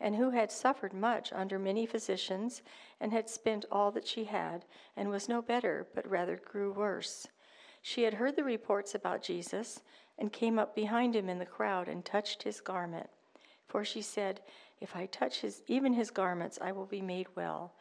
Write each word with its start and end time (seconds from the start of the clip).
and 0.00 0.16
who 0.16 0.30
had 0.30 0.50
suffered 0.52 0.92
much 0.92 1.32
under 1.32 1.58
many 1.58 1.86
physicians, 1.86 2.62
and 3.00 3.12
had 3.12 3.28
spent 3.28 3.64
all 3.70 3.90
that 3.90 4.06
she 4.06 4.24
had, 4.24 4.64
and 4.96 5.10
was 5.10 5.28
no 5.28 5.42
better, 5.42 5.86
but 5.94 6.08
rather 6.08 6.36
grew 6.36 6.72
worse. 6.72 7.26
She 7.82 8.02
had 8.02 8.14
heard 8.14 8.36
the 8.36 8.44
reports 8.44 8.94
about 8.94 9.22
Jesus, 9.22 9.82
and 10.18 10.32
came 10.32 10.58
up 10.58 10.74
behind 10.74 11.14
him 11.14 11.28
in 11.28 11.38
the 11.38 11.46
crowd 11.46 11.88
and 11.88 12.04
touched 12.04 12.42
his 12.42 12.60
garment. 12.60 13.08
For 13.66 13.84
she 13.84 14.02
said, 14.02 14.40
If 14.80 14.96
I 14.96 15.06
touch 15.06 15.40
his, 15.40 15.62
even 15.66 15.92
his 15.92 16.10
garments, 16.10 16.58
I 16.60 16.72
will 16.72 16.86
be 16.86 17.00
made 17.00 17.28
well. 17.34 17.72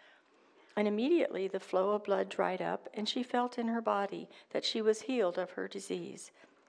And 0.75 0.87
immediately 0.87 1.47
the 1.47 1.59
flow 1.59 1.91
of 1.91 2.03
blood 2.03 2.29
dried 2.29 2.61
up, 2.61 2.87
and 2.93 3.09
she 3.09 3.23
felt 3.23 3.57
in 3.57 3.67
her 3.67 3.81
body 3.81 4.29
that 4.51 4.63
she 4.63 4.81
was 4.81 5.01
healed 5.01 5.39
of 5.39 5.51
her 5.51 5.67
disease. 5.67 6.31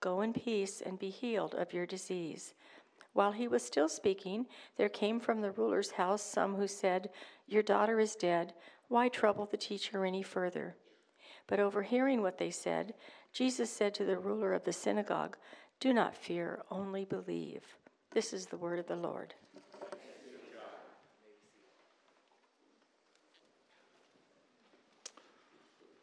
Go 0.00 0.20
in 0.20 0.32
peace 0.32 0.80
and 0.80 0.98
be 0.98 1.10
healed 1.10 1.54
of 1.54 1.72
your 1.72 1.86
disease. 1.86 2.54
While 3.12 3.32
he 3.32 3.48
was 3.48 3.64
still 3.64 3.88
speaking, 3.88 4.46
there 4.76 4.88
came 4.88 5.18
from 5.18 5.40
the 5.40 5.50
ruler's 5.50 5.92
house 5.92 6.22
some 6.22 6.54
who 6.54 6.68
said, 6.68 7.10
Your 7.46 7.62
daughter 7.62 7.98
is 7.98 8.14
dead. 8.14 8.54
Why 8.88 9.08
trouble 9.08 9.46
the 9.46 9.56
teacher 9.56 10.04
any 10.04 10.22
further? 10.22 10.76
But 11.48 11.58
overhearing 11.58 12.22
what 12.22 12.38
they 12.38 12.50
said, 12.50 12.94
Jesus 13.32 13.70
said 13.70 13.94
to 13.94 14.04
the 14.04 14.18
ruler 14.18 14.52
of 14.52 14.64
the 14.64 14.72
synagogue, 14.72 15.36
Do 15.80 15.92
not 15.92 16.14
fear, 16.14 16.62
only 16.70 17.04
believe. 17.04 17.62
This 18.12 18.32
is 18.32 18.46
the 18.46 18.56
word 18.56 18.78
of 18.78 18.86
the 18.86 18.96
Lord. 18.96 19.34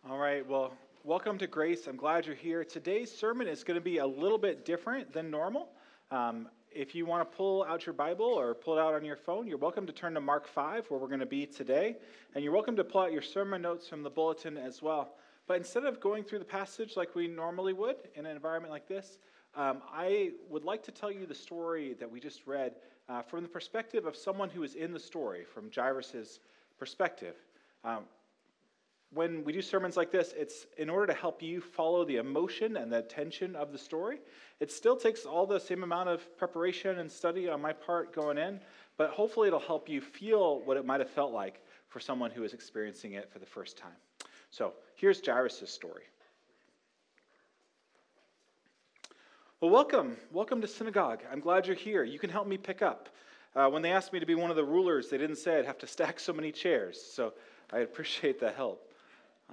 All 0.07 0.17
right, 0.17 0.47
well, 0.47 0.73
welcome 1.05 1.37
to 1.37 1.45
Grace. 1.45 1.85
I'm 1.85 1.97
glad 1.97 2.25
you're 2.25 2.33
here. 2.33 2.63
Today's 2.63 3.15
sermon 3.15 3.47
is 3.47 3.63
going 3.63 3.75
to 3.75 3.83
be 3.83 3.99
a 3.99 4.07
little 4.07 4.39
bit 4.39 4.65
different 4.65 5.13
than 5.13 5.29
normal. 5.29 5.69
Um, 6.09 6.47
if 6.71 6.95
you 6.95 7.05
want 7.05 7.29
to 7.29 7.37
pull 7.37 7.63
out 7.65 7.85
your 7.85 7.93
Bible 7.93 8.25
or 8.25 8.55
pull 8.55 8.79
it 8.79 8.81
out 8.81 8.95
on 8.95 9.05
your 9.05 9.15
phone, 9.15 9.45
you're 9.45 9.59
welcome 9.59 9.85
to 9.85 9.93
turn 9.93 10.15
to 10.15 10.19
Mark 10.19 10.47
5, 10.47 10.87
where 10.87 10.99
we're 10.99 11.07
going 11.07 11.19
to 11.19 11.27
be 11.27 11.45
today. 11.45 11.97
And 12.33 12.43
you're 12.43 12.53
welcome 12.53 12.75
to 12.77 12.83
pull 12.83 13.01
out 13.01 13.11
your 13.11 13.21
sermon 13.21 13.61
notes 13.61 13.87
from 13.87 14.01
the 14.01 14.09
bulletin 14.09 14.57
as 14.57 14.81
well. 14.81 15.13
But 15.45 15.57
instead 15.57 15.85
of 15.85 15.99
going 15.99 16.23
through 16.23 16.39
the 16.39 16.45
passage 16.45 16.97
like 16.97 17.13
we 17.13 17.27
normally 17.27 17.73
would 17.73 17.97
in 18.15 18.25
an 18.25 18.35
environment 18.35 18.73
like 18.73 18.87
this, 18.87 19.19
um, 19.55 19.83
I 19.93 20.31
would 20.49 20.65
like 20.65 20.81
to 20.85 20.91
tell 20.91 21.11
you 21.11 21.27
the 21.27 21.35
story 21.35 21.93
that 21.99 22.09
we 22.09 22.19
just 22.19 22.47
read 22.47 22.73
uh, 23.09 23.21
from 23.21 23.43
the 23.43 23.49
perspective 23.49 24.07
of 24.07 24.15
someone 24.15 24.49
who 24.49 24.63
is 24.63 24.73
in 24.73 24.91
the 24.91 24.99
story, 24.99 25.43
from 25.43 25.69
Jairus' 25.71 26.39
perspective. 26.79 27.35
Um, 27.83 28.05
when 29.15 29.45
we 29.45 29.53
do 29.53 29.61
sermons 29.61 29.95
like 29.95 30.11
this, 30.11 30.33
it's 30.37 30.67
in 30.77 30.89
order 30.89 31.07
to 31.07 31.17
help 31.17 31.41
you 31.41 31.61
follow 31.61 32.03
the 32.03 32.17
emotion 32.17 32.75
and 32.75 32.91
the 32.91 33.01
tension 33.01 33.55
of 33.55 33.71
the 33.71 33.77
story. 33.77 34.19
It 34.59 34.69
still 34.69 34.97
takes 34.97 35.25
all 35.25 35.47
the 35.47 35.59
same 35.59 35.83
amount 35.83 36.09
of 36.09 36.37
preparation 36.37 36.99
and 36.99 37.09
study 37.09 37.47
on 37.47 37.61
my 37.61 37.71
part 37.71 38.13
going 38.13 38.37
in, 38.37 38.59
but 38.97 39.11
hopefully 39.11 39.47
it'll 39.47 39.59
help 39.59 39.87
you 39.87 40.01
feel 40.01 40.59
what 40.65 40.75
it 40.75 40.85
might 40.85 40.99
have 40.99 41.09
felt 41.09 41.31
like 41.31 41.61
for 41.87 42.01
someone 42.01 42.29
who 42.29 42.43
is 42.43 42.53
experiencing 42.53 43.13
it 43.13 43.31
for 43.31 43.39
the 43.39 43.45
first 43.45 43.77
time. 43.77 43.95
So 44.51 44.73
here's 44.95 45.25
Jairus' 45.25 45.69
story. 45.69 46.03
Well, 49.61 49.71
welcome. 49.71 50.17
Welcome 50.33 50.59
to 50.59 50.67
synagogue. 50.67 51.21
I'm 51.31 51.39
glad 51.39 51.67
you're 51.67 51.75
here. 51.77 52.03
You 52.03 52.19
can 52.19 52.29
help 52.29 52.47
me 52.47 52.57
pick 52.57 52.81
up. 52.81 53.07
Uh, 53.55 53.69
when 53.69 53.81
they 53.81 53.93
asked 53.93 54.11
me 54.11 54.19
to 54.19 54.25
be 54.25 54.35
one 54.35 54.49
of 54.49 54.57
the 54.57 54.65
rulers, 54.65 55.09
they 55.09 55.17
didn't 55.17 55.37
say 55.37 55.57
I'd 55.57 55.65
have 55.65 55.79
to 55.79 55.87
stack 55.95 56.19
so 56.19 56.33
many 56.33 56.51
chairs. 56.51 57.01
So 57.01 57.33
I 57.71 57.79
appreciate 57.79 58.41
the 58.41 58.51
help. 58.51 58.84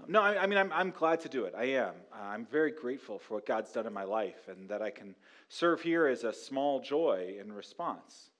No, 0.09 0.21
I, 0.21 0.43
I, 0.43 0.47
mean, 0.47 0.59
I'm, 0.59 0.73
I'm 0.73 0.91
glad 0.91 1.21
to 1.21 1.29
do 1.29 1.45
it. 1.45 1.55
I 1.57 1.65
am. 1.65 1.95
Uh, 2.13 2.25
I'm 2.25 2.47
very 2.47 2.73
grateful 2.73 3.19
for 3.19 3.35
what 3.35 3.47
God's 3.47 3.71
done 3.73 3.87
in 3.87 3.93
my 3.93 4.05
life 4.05 4.49
and 4.49 4.69
that 4.69 4.83
I 4.83 4.91
can 4.91 5.15
serve 5.49 5.83
here 5.83 6.07
as 6.07 6.25
a 6.25 6.33
small 6.33 6.81
joy 6.81 7.37
in 7.41 7.53
response. 7.53 8.31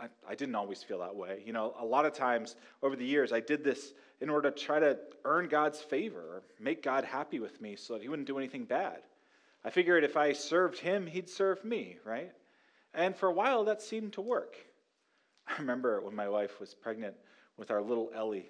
I, 0.00 0.06
I 0.28 0.34
didn't 0.34 0.54
always 0.54 0.82
feel 0.82 1.00
that 1.00 1.14
way. 1.14 1.42
You 1.44 1.52
know, 1.52 1.74
a 1.78 1.84
lot 1.84 2.06
of 2.06 2.12
times 2.12 2.56
over 2.82 2.96
the 2.96 3.04
years, 3.04 3.32
I 3.32 3.40
did 3.40 3.64
this 3.64 3.94
in 4.20 4.30
order 4.30 4.50
to 4.50 4.56
try 4.56 4.78
to 4.78 4.98
earn 5.24 5.48
God's 5.48 5.80
favor 5.80 6.20
or 6.20 6.42
make 6.60 6.82
God 6.82 7.04
happy 7.04 7.40
with 7.40 7.60
me 7.60 7.76
so 7.76 7.94
that 7.94 8.02
He 8.02 8.08
wouldn't 8.08 8.28
do 8.28 8.38
anything 8.38 8.64
bad. 8.64 9.00
I 9.66 9.70
figured 9.70 10.04
if 10.04 10.16
I 10.16 10.32
served 10.32 10.78
him, 10.78 11.08
he'd 11.08 11.28
serve 11.28 11.64
me, 11.64 11.96
right? 12.04 12.30
And 12.94 13.16
for 13.16 13.28
a 13.28 13.32
while, 13.32 13.64
that 13.64 13.82
seemed 13.82 14.12
to 14.12 14.20
work. 14.20 14.56
I 15.48 15.58
remember 15.58 16.00
when 16.00 16.14
my 16.14 16.28
wife 16.28 16.60
was 16.60 16.72
pregnant 16.72 17.16
with 17.56 17.72
our 17.72 17.82
little 17.82 18.12
Ellie, 18.14 18.48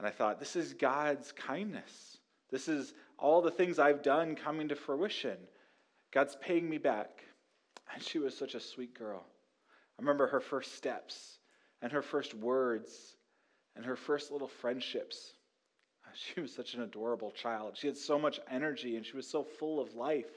and 0.00 0.06
I 0.06 0.10
thought, 0.12 0.40
this 0.40 0.56
is 0.56 0.72
God's 0.72 1.30
kindness. 1.30 2.16
This 2.50 2.68
is 2.68 2.94
all 3.18 3.42
the 3.42 3.50
things 3.50 3.78
I've 3.78 4.02
done 4.02 4.34
coming 4.34 4.66
to 4.68 4.74
fruition. 4.74 5.36
God's 6.10 6.38
paying 6.40 6.70
me 6.70 6.78
back. 6.78 7.22
And 7.92 8.02
she 8.02 8.18
was 8.18 8.34
such 8.34 8.54
a 8.54 8.60
sweet 8.60 8.98
girl. 8.98 9.26
I 9.98 10.00
remember 10.00 10.26
her 10.28 10.40
first 10.40 10.74
steps 10.74 11.40
and 11.82 11.92
her 11.92 12.00
first 12.00 12.32
words 12.32 13.16
and 13.76 13.84
her 13.84 13.94
first 13.94 14.32
little 14.32 14.48
friendships. 14.48 15.34
She 16.14 16.40
was 16.40 16.52
such 16.52 16.72
an 16.72 16.80
adorable 16.80 17.30
child. 17.30 17.76
She 17.76 17.86
had 17.86 17.96
so 17.96 18.18
much 18.18 18.40
energy 18.50 18.96
and 18.96 19.04
she 19.04 19.16
was 19.16 19.28
so 19.28 19.44
full 19.44 19.80
of 19.80 19.94
life. 19.94 20.30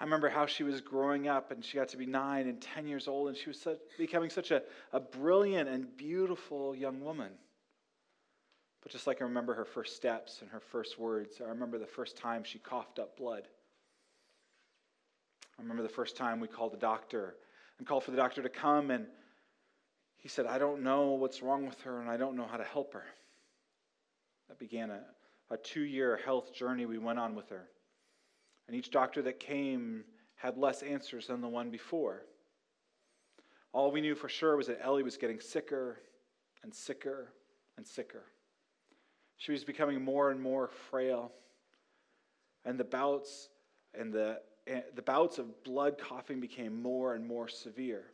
I 0.00 0.04
remember 0.04 0.28
how 0.28 0.46
she 0.46 0.62
was 0.62 0.80
growing 0.80 1.26
up 1.26 1.50
and 1.50 1.64
she 1.64 1.76
got 1.76 1.88
to 1.88 1.96
be 1.96 2.06
nine 2.06 2.46
and 2.46 2.62
10 2.62 2.86
years 2.86 3.08
old 3.08 3.28
and 3.28 3.36
she 3.36 3.50
was 3.50 3.60
such, 3.60 3.78
becoming 3.98 4.30
such 4.30 4.52
a, 4.52 4.62
a 4.92 5.00
brilliant 5.00 5.68
and 5.68 5.94
beautiful 5.96 6.74
young 6.74 7.00
woman. 7.00 7.32
But 8.84 8.92
just 8.92 9.06
like 9.06 9.22
I 9.22 9.24
remember 9.24 9.54
her 9.54 9.64
first 9.64 9.96
steps 9.96 10.42
and 10.42 10.50
her 10.50 10.60
first 10.60 10.98
words, 10.98 11.40
I 11.44 11.48
remember 11.48 11.78
the 11.78 11.86
first 11.86 12.18
time 12.18 12.44
she 12.44 12.58
coughed 12.58 12.98
up 12.98 13.16
blood. 13.16 13.48
I 15.58 15.62
remember 15.62 15.82
the 15.82 15.88
first 15.88 16.16
time 16.16 16.38
we 16.38 16.48
called 16.48 16.74
a 16.74 16.78
doctor 16.78 17.34
and 17.78 17.86
called 17.86 18.04
for 18.04 18.10
the 18.10 18.16
doctor 18.18 18.42
to 18.42 18.48
come, 18.48 18.90
and 18.90 19.06
he 20.18 20.28
said, 20.28 20.46
I 20.46 20.58
don't 20.58 20.82
know 20.82 21.12
what's 21.12 21.42
wrong 21.42 21.66
with 21.66 21.80
her 21.82 22.00
and 22.00 22.10
I 22.10 22.18
don't 22.18 22.36
know 22.36 22.46
how 22.46 22.58
to 22.58 22.64
help 22.64 22.92
her. 22.92 23.04
That 24.48 24.58
began 24.58 24.90
a, 24.90 25.00
a 25.50 25.56
two 25.56 25.82
year 25.82 26.20
health 26.22 26.54
journey 26.54 26.84
we 26.84 26.98
went 26.98 27.18
on 27.18 27.34
with 27.34 27.48
her. 27.48 27.68
And 28.66 28.76
each 28.76 28.90
doctor 28.90 29.22
that 29.22 29.40
came 29.40 30.04
had 30.36 30.58
less 30.58 30.82
answers 30.82 31.28
than 31.28 31.40
the 31.40 31.48
one 31.48 31.70
before. 31.70 32.26
All 33.72 33.90
we 33.90 34.02
knew 34.02 34.14
for 34.14 34.28
sure 34.28 34.56
was 34.56 34.66
that 34.66 34.80
Ellie 34.82 35.02
was 35.02 35.16
getting 35.16 35.40
sicker 35.40 35.98
and 36.62 36.74
sicker 36.74 37.32
and 37.76 37.86
sicker. 37.86 38.24
She 39.36 39.52
was 39.52 39.64
becoming 39.64 40.02
more 40.02 40.30
and 40.30 40.40
more 40.40 40.68
frail. 40.90 41.32
And 42.64 42.78
the 42.78 42.84
bouts 42.84 43.48
and 43.92 44.12
the, 44.12 44.40
eh, 44.66 44.82
the 44.94 45.02
bouts 45.02 45.38
of 45.38 45.62
blood 45.64 45.98
coughing 45.98 46.40
became 46.40 46.80
more 46.80 47.14
and 47.14 47.26
more 47.26 47.48
severe. 47.48 48.04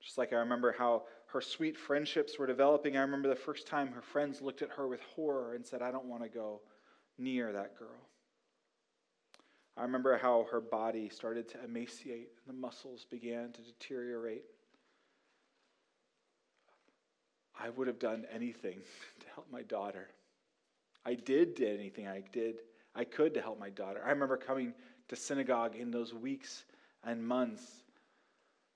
Just 0.00 0.18
like 0.18 0.32
I 0.32 0.36
remember 0.36 0.74
how 0.76 1.04
her 1.26 1.40
sweet 1.40 1.76
friendships 1.76 2.38
were 2.38 2.46
developing. 2.46 2.96
I 2.96 3.00
remember 3.00 3.28
the 3.28 3.36
first 3.36 3.66
time 3.66 3.88
her 3.92 4.02
friends 4.02 4.42
looked 4.42 4.62
at 4.62 4.70
her 4.70 4.86
with 4.86 5.00
horror 5.16 5.54
and 5.54 5.66
said, 5.66 5.82
I 5.82 5.90
don't 5.90 6.04
want 6.06 6.22
to 6.22 6.28
go 6.28 6.60
near 7.18 7.52
that 7.52 7.78
girl. 7.78 8.08
I 9.76 9.82
remember 9.82 10.16
how 10.16 10.46
her 10.50 10.60
body 10.60 11.08
started 11.08 11.48
to 11.50 11.64
emaciate 11.64 12.28
and 12.46 12.54
the 12.54 12.60
muscles 12.60 13.06
began 13.10 13.50
to 13.52 13.62
deteriorate. 13.62 14.44
I 17.64 17.70
would 17.70 17.86
have 17.86 17.98
done 17.98 18.26
anything 18.30 18.78
to 19.20 19.26
help 19.34 19.46
my 19.50 19.62
daughter. 19.62 20.08
I 21.06 21.14
did 21.14 21.54
did 21.54 21.80
anything 21.80 22.06
I 22.06 22.22
did 22.32 22.56
I 22.94 23.04
could 23.04 23.34
to 23.34 23.40
help 23.40 23.58
my 23.58 23.70
daughter. 23.70 24.00
I 24.04 24.10
remember 24.10 24.36
coming 24.36 24.72
to 25.08 25.16
synagogue 25.16 25.74
in 25.74 25.90
those 25.90 26.14
weeks 26.14 26.64
and 27.02 27.26
months 27.26 27.84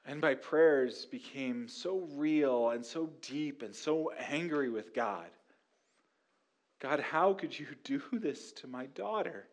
and 0.07 0.21
my 0.23 0.35
prayers 0.35 1.05
became 1.05 1.69
so 1.69 2.09
real 2.15 2.71
and 2.71 2.85
so 2.85 3.11
deep 3.21 3.63
and 3.63 3.75
so 3.75 4.11
angry 4.31 4.71
with 4.71 4.95
God. 4.95 5.29
God, 6.81 7.01
how 7.01 7.35
could 7.35 7.59
you 7.59 7.67
do 7.85 8.01
this 8.13 8.53
to 8.53 8.67
my 8.67 8.87
daughter? 8.87 9.47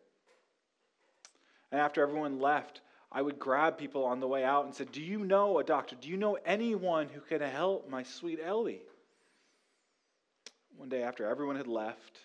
And 1.70 1.80
after 1.80 2.02
everyone 2.02 2.40
left, 2.40 2.80
I 3.12 3.20
would 3.20 3.38
grab 3.38 3.76
people 3.76 4.04
on 4.04 4.18
the 4.18 4.26
way 4.26 4.44
out 4.44 4.64
and 4.64 4.74
say, 4.74 4.86
Do 4.90 5.02
you 5.02 5.18
know 5.18 5.58
a 5.58 5.64
doctor? 5.64 5.94
Do 6.00 6.08
you 6.08 6.16
know 6.16 6.38
anyone 6.46 7.08
who 7.08 7.20
can 7.20 7.42
help 7.42 7.90
my 7.90 8.02
sweet 8.02 8.40
Ellie? 8.42 8.80
One 10.76 10.88
day 10.88 11.02
after 11.02 11.26
everyone 11.26 11.56
had 11.56 11.66
left, 11.66 12.18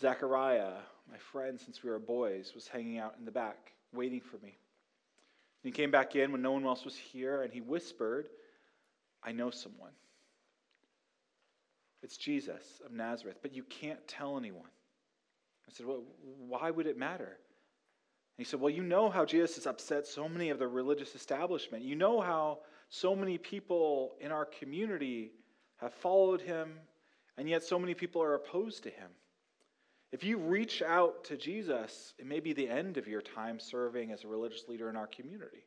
Zachariah, 0.00 0.74
my 1.10 1.18
friend 1.18 1.58
since 1.58 1.82
we 1.82 1.90
were 1.90 1.98
boys, 1.98 2.52
was 2.54 2.68
hanging 2.68 2.98
out 2.98 3.14
in 3.18 3.24
the 3.24 3.30
back, 3.30 3.72
waiting 3.92 4.20
for 4.20 4.36
me. 4.38 4.58
And 5.62 5.64
he 5.64 5.70
came 5.72 5.90
back 5.90 6.14
in 6.14 6.30
when 6.30 6.42
no 6.42 6.52
one 6.52 6.64
else 6.64 6.84
was 6.84 6.96
here, 6.96 7.42
and 7.42 7.52
he 7.52 7.60
whispered, 7.60 8.28
I 9.22 9.32
know 9.32 9.50
someone. 9.50 9.92
It's 12.02 12.18
Jesus 12.18 12.82
of 12.84 12.92
Nazareth, 12.92 13.38
but 13.40 13.54
you 13.54 13.62
can't 13.62 14.06
tell 14.06 14.36
anyone. 14.36 14.68
I 15.66 15.72
said, 15.72 15.86
Well, 15.86 16.02
why 16.22 16.70
would 16.70 16.86
it 16.86 16.98
matter? 16.98 17.24
And 17.24 18.36
he 18.36 18.44
said, 18.44 18.60
Well, 18.60 18.70
you 18.70 18.82
know 18.82 19.08
how 19.08 19.24
Jesus 19.24 19.54
has 19.54 19.66
upset 19.66 20.06
so 20.06 20.28
many 20.28 20.50
of 20.50 20.58
the 20.58 20.68
religious 20.68 21.14
establishment. 21.14 21.82
You 21.82 21.96
know 21.96 22.20
how 22.20 22.58
so 22.90 23.16
many 23.16 23.38
people 23.38 24.16
in 24.20 24.32
our 24.32 24.44
community 24.44 25.32
have 25.78 25.94
followed 25.94 26.42
him, 26.42 26.74
and 27.36 27.48
yet 27.48 27.62
so 27.62 27.78
many 27.78 27.94
people 27.94 28.22
are 28.22 28.34
opposed 28.34 28.82
to 28.84 28.90
him. 28.90 29.10
If 30.12 30.22
you 30.22 30.38
reach 30.38 30.80
out 30.80 31.24
to 31.24 31.36
Jesus, 31.36 32.14
it 32.18 32.26
may 32.26 32.38
be 32.38 32.52
the 32.52 32.68
end 32.68 32.96
of 32.96 33.08
your 33.08 33.20
time 33.20 33.58
serving 33.58 34.12
as 34.12 34.22
a 34.22 34.28
religious 34.28 34.68
leader 34.68 34.88
in 34.88 34.96
our 34.96 35.08
community. 35.08 35.64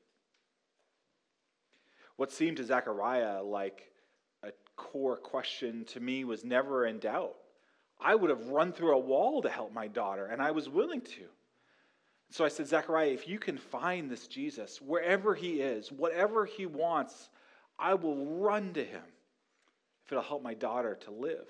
What 2.16 2.32
seemed 2.32 2.58
to 2.58 2.64
Zechariah 2.64 3.44
like 3.44 3.92
a 4.44 4.52
core 4.78 5.18
question 5.18 5.84
to 5.86 6.00
me 6.00 6.24
was 6.24 6.46
never 6.46 6.86
in 6.86 7.00
doubt. 7.00 7.36
I 8.00 8.16
would 8.16 8.30
have 8.30 8.48
run 8.48 8.72
through 8.72 8.96
a 8.96 9.00
wall 9.00 9.42
to 9.42 9.50
help 9.50 9.74
my 9.74 9.88
daughter, 9.88 10.28
and 10.28 10.42
I 10.42 10.52
was 10.52 10.70
willing 10.70 11.02
to. 11.02 11.26
So 12.30 12.46
I 12.46 12.50
said, 12.50 12.68
Zechariah, 12.68 13.10
if 13.10 13.28
you 13.28 13.40
can 13.40 13.58
find 13.58 14.10
this 14.10 14.28
Jesus, 14.28 14.82
wherever 14.82 15.36
he 15.36 15.62
is, 15.62 15.92
whatever 15.92 16.46
he 16.46 16.66
wants, 16.66 17.30
I 17.80 17.94
will 17.96 18.26
run 18.40 18.74
to 18.74 18.84
him 18.84 19.04
if 20.08 20.14
it'll 20.14 20.24
help 20.24 20.42
my 20.42 20.54
daughter 20.54 20.98
to 21.02 21.12
live. 21.12 21.50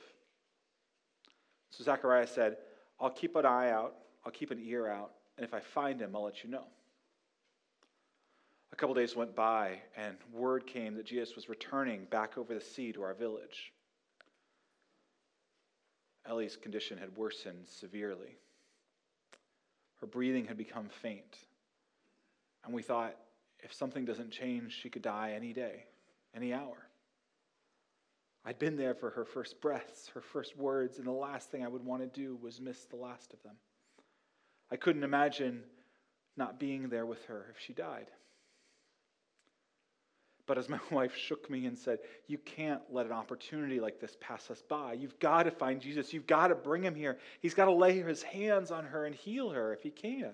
So 1.70 1.84
Zechariah 1.84 2.26
said, 2.26 2.58
I'll 3.00 3.12
keep 3.12 3.36
an 3.36 3.46
eye 3.46 3.70
out, 3.70 3.94
I'll 4.26 4.32
keep 4.32 4.50
an 4.50 4.60
ear 4.66 4.88
out, 4.88 5.12
and 5.38 5.46
if 5.46 5.54
I 5.54 5.60
find 5.60 6.02
him, 6.02 6.16
I'll 6.16 6.24
let 6.24 6.44
you 6.44 6.50
know. 6.50 6.64
A 8.74 8.76
couple 8.76 8.96
days 8.96 9.16
went 9.16 9.36
by, 9.36 9.80
and 9.96 10.18
word 10.34 10.66
came 10.66 10.96
that 10.96 11.06
Jesus 11.06 11.36
was 11.36 11.50
returning 11.50 12.06
back 12.06 12.36
over 12.36 12.56
the 12.56 12.62
sea 12.62 12.92
to 12.94 13.04
our 13.04 13.14
village. 13.14 13.72
Ellie's 16.28 16.58
condition 16.58 16.98
had 16.98 17.16
worsened 17.16 17.68
severely. 17.68 18.38
Her 20.02 20.08
breathing 20.08 20.46
had 20.46 20.58
become 20.58 20.90
faint. 20.90 21.38
And 22.66 22.74
we 22.74 22.82
thought 22.82 23.16
if 23.60 23.72
something 23.72 24.04
doesn't 24.04 24.32
change, 24.32 24.74
she 24.74 24.90
could 24.90 25.04
die 25.04 25.34
any 25.36 25.54
day, 25.54 25.86
any 26.36 26.54
hour. 26.54 26.88
I'd 28.48 28.60
been 28.60 28.78
there 28.78 28.94
for 28.94 29.10
her 29.10 29.26
first 29.26 29.60
breaths, 29.60 30.10
her 30.14 30.22
first 30.22 30.56
words, 30.56 31.00
and 31.00 31.06
the 31.06 31.12
last 31.12 31.52
thing 31.52 31.66
I 31.66 31.68
would 31.68 31.84
want 31.84 32.02
to 32.02 32.08
do 32.08 32.38
was 32.42 32.62
miss 32.62 32.86
the 32.86 32.96
last 32.96 33.34
of 33.34 33.44
them. 33.44 33.58
I 34.72 34.78
couldn't 34.78 35.04
imagine 35.04 35.64
not 36.38 36.58
being 36.58 36.88
there 36.88 37.06
with 37.06 37.26
her 37.26 37.48
if 37.52 37.60
she 37.60 37.74
died. 37.74 38.08
But 40.46 40.58
as 40.58 40.70
my 40.70 40.80
wife 40.92 41.14
shook 41.14 41.50
me 41.50 41.66
and 41.66 41.78
said, 41.78 42.00
You 42.28 42.38
can't 42.38 42.80
let 42.90 43.06
an 43.06 43.12
opportunity 43.12 43.82
like 43.82 44.00
this 44.00 44.16
pass 44.22 44.50
us 44.50 44.62
by. 44.62 44.94
You've 44.94 45.20
got 45.20 45.44
to 45.44 45.52
find 45.52 45.82
Jesus. 45.82 46.14
You've 46.14 46.26
got 46.26 46.48
to 46.48 46.56
bring 46.56 46.84
him 46.84 46.96
here. 46.96 47.18
He's 47.42 47.54
got 47.54 47.66
to 47.66 47.74
lay 47.74 48.00
his 48.00 48.24
hands 48.24 48.72
on 48.72 48.86
her 48.86 49.04
and 49.06 49.14
heal 49.14 49.50
her 49.50 49.74
if 49.74 49.84
he 49.84 49.90
can. 49.90 50.32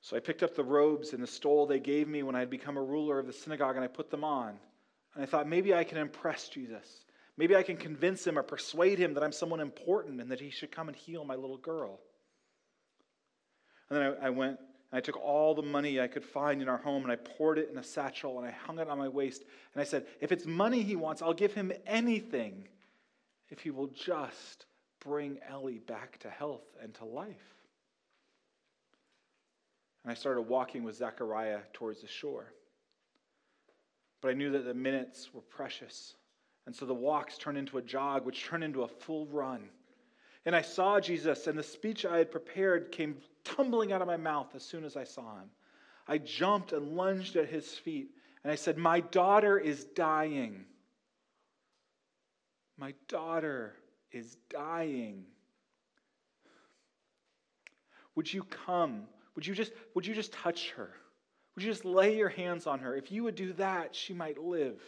So 0.00 0.16
I 0.16 0.20
picked 0.20 0.42
up 0.42 0.54
the 0.54 0.64
robes 0.64 1.12
and 1.12 1.22
the 1.22 1.26
stole 1.26 1.66
they 1.66 1.80
gave 1.80 2.08
me 2.08 2.22
when 2.22 2.34
I 2.34 2.40
had 2.40 2.48
become 2.48 2.78
a 2.78 2.82
ruler 2.82 3.18
of 3.18 3.26
the 3.26 3.32
synagogue 3.34 3.76
and 3.76 3.84
I 3.84 3.88
put 3.88 4.10
them 4.10 4.24
on. 4.24 4.58
And 5.18 5.26
I 5.26 5.28
thought, 5.28 5.48
maybe 5.48 5.74
I 5.74 5.82
can 5.82 5.98
impress 5.98 6.48
Jesus. 6.48 7.04
Maybe 7.36 7.56
I 7.56 7.64
can 7.64 7.76
convince 7.76 8.24
him 8.24 8.38
or 8.38 8.44
persuade 8.44 9.00
him 9.00 9.14
that 9.14 9.24
I'm 9.24 9.32
someone 9.32 9.58
important 9.58 10.20
and 10.20 10.30
that 10.30 10.38
he 10.38 10.48
should 10.48 10.70
come 10.70 10.86
and 10.86 10.96
heal 10.96 11.24
my 11.24 11.34
little 11.34 11.56
girl. 11.56 11.98
And 13.90 13.98
then 13.98 14.14
I, 14.22 14.26
I 14.26 14.30
went 14.30 14.60
and 14.60 14.98
I 14.98 15.00
took 15.00 15.16
all 15.16 15.56
the 15.56 15.62
money 15.62 16.00
I 16.00 16.06
could 16.06 16.24
find 16.24 16.62
in 16.62 16.68
our 16.68 16.76
home 16.76 17.02
and 17.02 17.10
I 17.10 17.16
poured 17.16 17.58
it 17.58 17.68
in 17.68 17.78
a 17.78 17.82
satchel 17.82 18.38
and 18.38 18.46
I 18.46 18.52
hung 18.52 18.78
it 18.78 18.88
on 18.88 18.96
my 18.96 19.08
waist. 19.08 19.42
And 19.74 19.80
I 19.80 19.84
said, 19.84 20.06
if 20.20 20.30
it's 20.30 20.46
money 20.46 20.84
he 20.84 20.94
wants, 20.94 21.20
I'll 21.20 21.34
give 21.34 21.52
him 21.52 21.72
anything 21.84 22.68
if 23.48 23.58
he 23.58 23.70
will 23.72 23.88
just 23.88 24.66
bring 25.00 25.40
Ellie 25.50 25.80
back 25.80 26.18
to 26.20 26.30
health 26.30 26.76
and 26.80 26.94
to 26.94 27.04
life. 27.04 27.54
And 30.04 30.12
I 30.12 30.14
started 30.14 30.42
walking 30.42 30.84
with 30.84 30.94
Zechariah 30.94 31.62
towards 31.72 32.02
the 32.02 32.06
shore. 32.06 32.52
But 34.20 34.30
I 34.30 34.34
knew 34.34 34.50
that 34.50 34.64
the 34.64 34.74
minutes 34.74 35.32
were 35.32 35.40
precious. 35.42 36.14
And 36.66 36.74
so 36.74 36.84
the 36.84 36.94
walks 36.94 37.38
turned 37.38 37.58
into 37.58 37.78
a 37.78 37.82
jog, 37.82 38.26
which 38.26 38.44
turned 38.44 38.64
into 38.64 38.82
a 38.82 38.88
full 38.88 39.26
run. 39.26 39.68
And 40.44 40.54
I 40.54 40.62
saw 40.62 41.00
Jesus, 41.00 41.46
and 41.46 41.58
the 41.58 41.62
speech 41.62 42.04
I 42.04 42.18
had 42.18 42.30
prepared 42.30 42.92
came 42.92 43.16
tumbling 43.44 43.92
out 43.92 44.02
of 44.02 44.06
my 44.06 44.16
mouth 44.16 44.48
as 44.54 44.62
soon 44.62 44.84
as 44.84 44.96
I 44.96 45.04
saw 45.04 45.38
him. 45.38 45.50
I 46.06 46.18
jumped 46.18 46.72
and 46.72 46.96
lunged 46.96 47.36
at 47.36 47.48
his 47.48 47.68
feet, 47.74 48.10
and 48.42 48.52
I 48.52 48.54
said, 48.54 48.78
My 48.78 49.00
daughter 49.00 49.58
is 49.58 49.84
dying. 49.84 50.64
My 52.78 52.94
daughter 53.08 53.74
is 54.12 54.36
dying. 54.48 55.24
Would 58.14 58.32
you 58.32 58.42
come? 58.42 59.04
Would 59.34 59.46
you 59.46 59.54
just, 59.54 59.72
would 59.94 60.06
you 60.06 60.14
just 60.14 60.32
touch 60.32 60.70
her? 60.70 60.90
Would 61.58 61.64
you 61.64 61.72
just 61.72 61.84
lay 61.84 62.16
your 62.16 62.28
hands 62.28 62.68
on 62.68 62.78
her? 62.78 62.94
If 62.94 63.10
you 63.10 63.24
would 63.24 63.34
do 63.34 63.52
that, 63.54 63.92
she 63.92 64.14
might 64.14 64.38
live. 64.38 64.80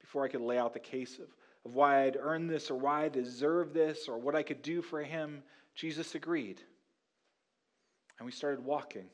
Before 0.00 0.24
I 0.24 0.28
could 0.28 0.40
lay 0.40 0.58
out 0.58 0.74
the 0.74 0.80
case 0.80 1.20
of, 1.20 1.28
of 1.64 1.72
why 1.72 2.02
I'd 2.02 2.16
earned 2.20 2.50
this 2.50 2.68
or 2.68 2.74
why 2.74 3.04
I 3.04 3.10
deserve 3.10 3.72
this 3.72 4.08
or 4.08 4.18
what 4.18 4.34
I 4.34 4.42
could 4.42 4.60
do 4.60 4.82
for 4.82 5.00
him, 5.04 5.44
Jesus 5.76 6.16
agreed. 6.16 6.60
And 8.18 8.26
we 8.26 8.32
started 8.32 8.64
walking 8.64 9.06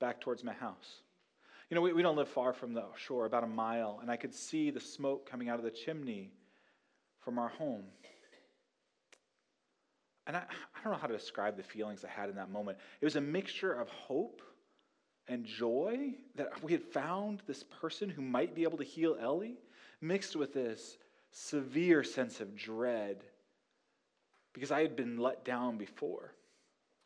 back 0.00 0.20
towards 0.20 0.42
my 0.42 0.54
house. 0.54 1.02
You 1.70 1.76
know, 1.76 1.80
we, 1.80 1.92
we 1.92 2.02
don't 2.02 2.16
live 2.16 2.28
far 2.28 2.52
from 2.52 2.74
the 2.74 2.82
shore, 2.96 3.26
about 3.26 3.44
a 3.44 3.46
mile, 3.46 4.00
and 4.02 4.10
I 4.10 4.16
could 4.16 4.34
see 4.34 4.72
the 4.72 4.80
smoke 4.80 5.30
coming 5.30 5.48
out 5.48 5.60
of 5.60 5.64
the 5.64 5.70
chimney 5.70 6.32
from 7.20 7.38
our 7.38 7.50
home. 7.50 7.84
And 10.28 10.36
I, 10.36 10.40
I 10.40 10.84
don't 10.84 10.92
know 10.92 10.98
how 10.98 11.08
to 11.08 11.16
describe 11.16 11.56
the 11.56 11.62
feelings 11.62 12.04
I 12.04 12.08
had 12.08 12.28
in 12.28 12.36
that 12.36 12.50
moment. 12.50 12.78
It 13.00 13.04
was 13.04 13.16
a 13.16 13.20
mixture 13.20 13.72
of 13.72 13.88
hope 13.88 14.42
and 15.26 15.44
joy 15.44 16.12
that 16.36 16.62
we 16.62 16.72
had 16.72 16.82
found 16.82 17.42
this 17.46 17.64
person 17.64 18.08
who 18.08 18.22
might 18.22 18.54
be 18.54 18.62
able 18.62 18.78
to 18.78 18.84
heal 18.84 19.16
Ellie, 19.20 19.58
mixed 20.00 20.36
with 20.36 20.54
this 20.54 20.98
severe 21.30 22.04
sense 22.04 22.40
of 22.40 22.54
dread 22.54 23.24
because 24.52 24.70
I 24.70 24.82
had 24.82 24.96
been 24.96 25.18
let 25.18 25.44
down 25.44 25.76
before. 25.76 26.34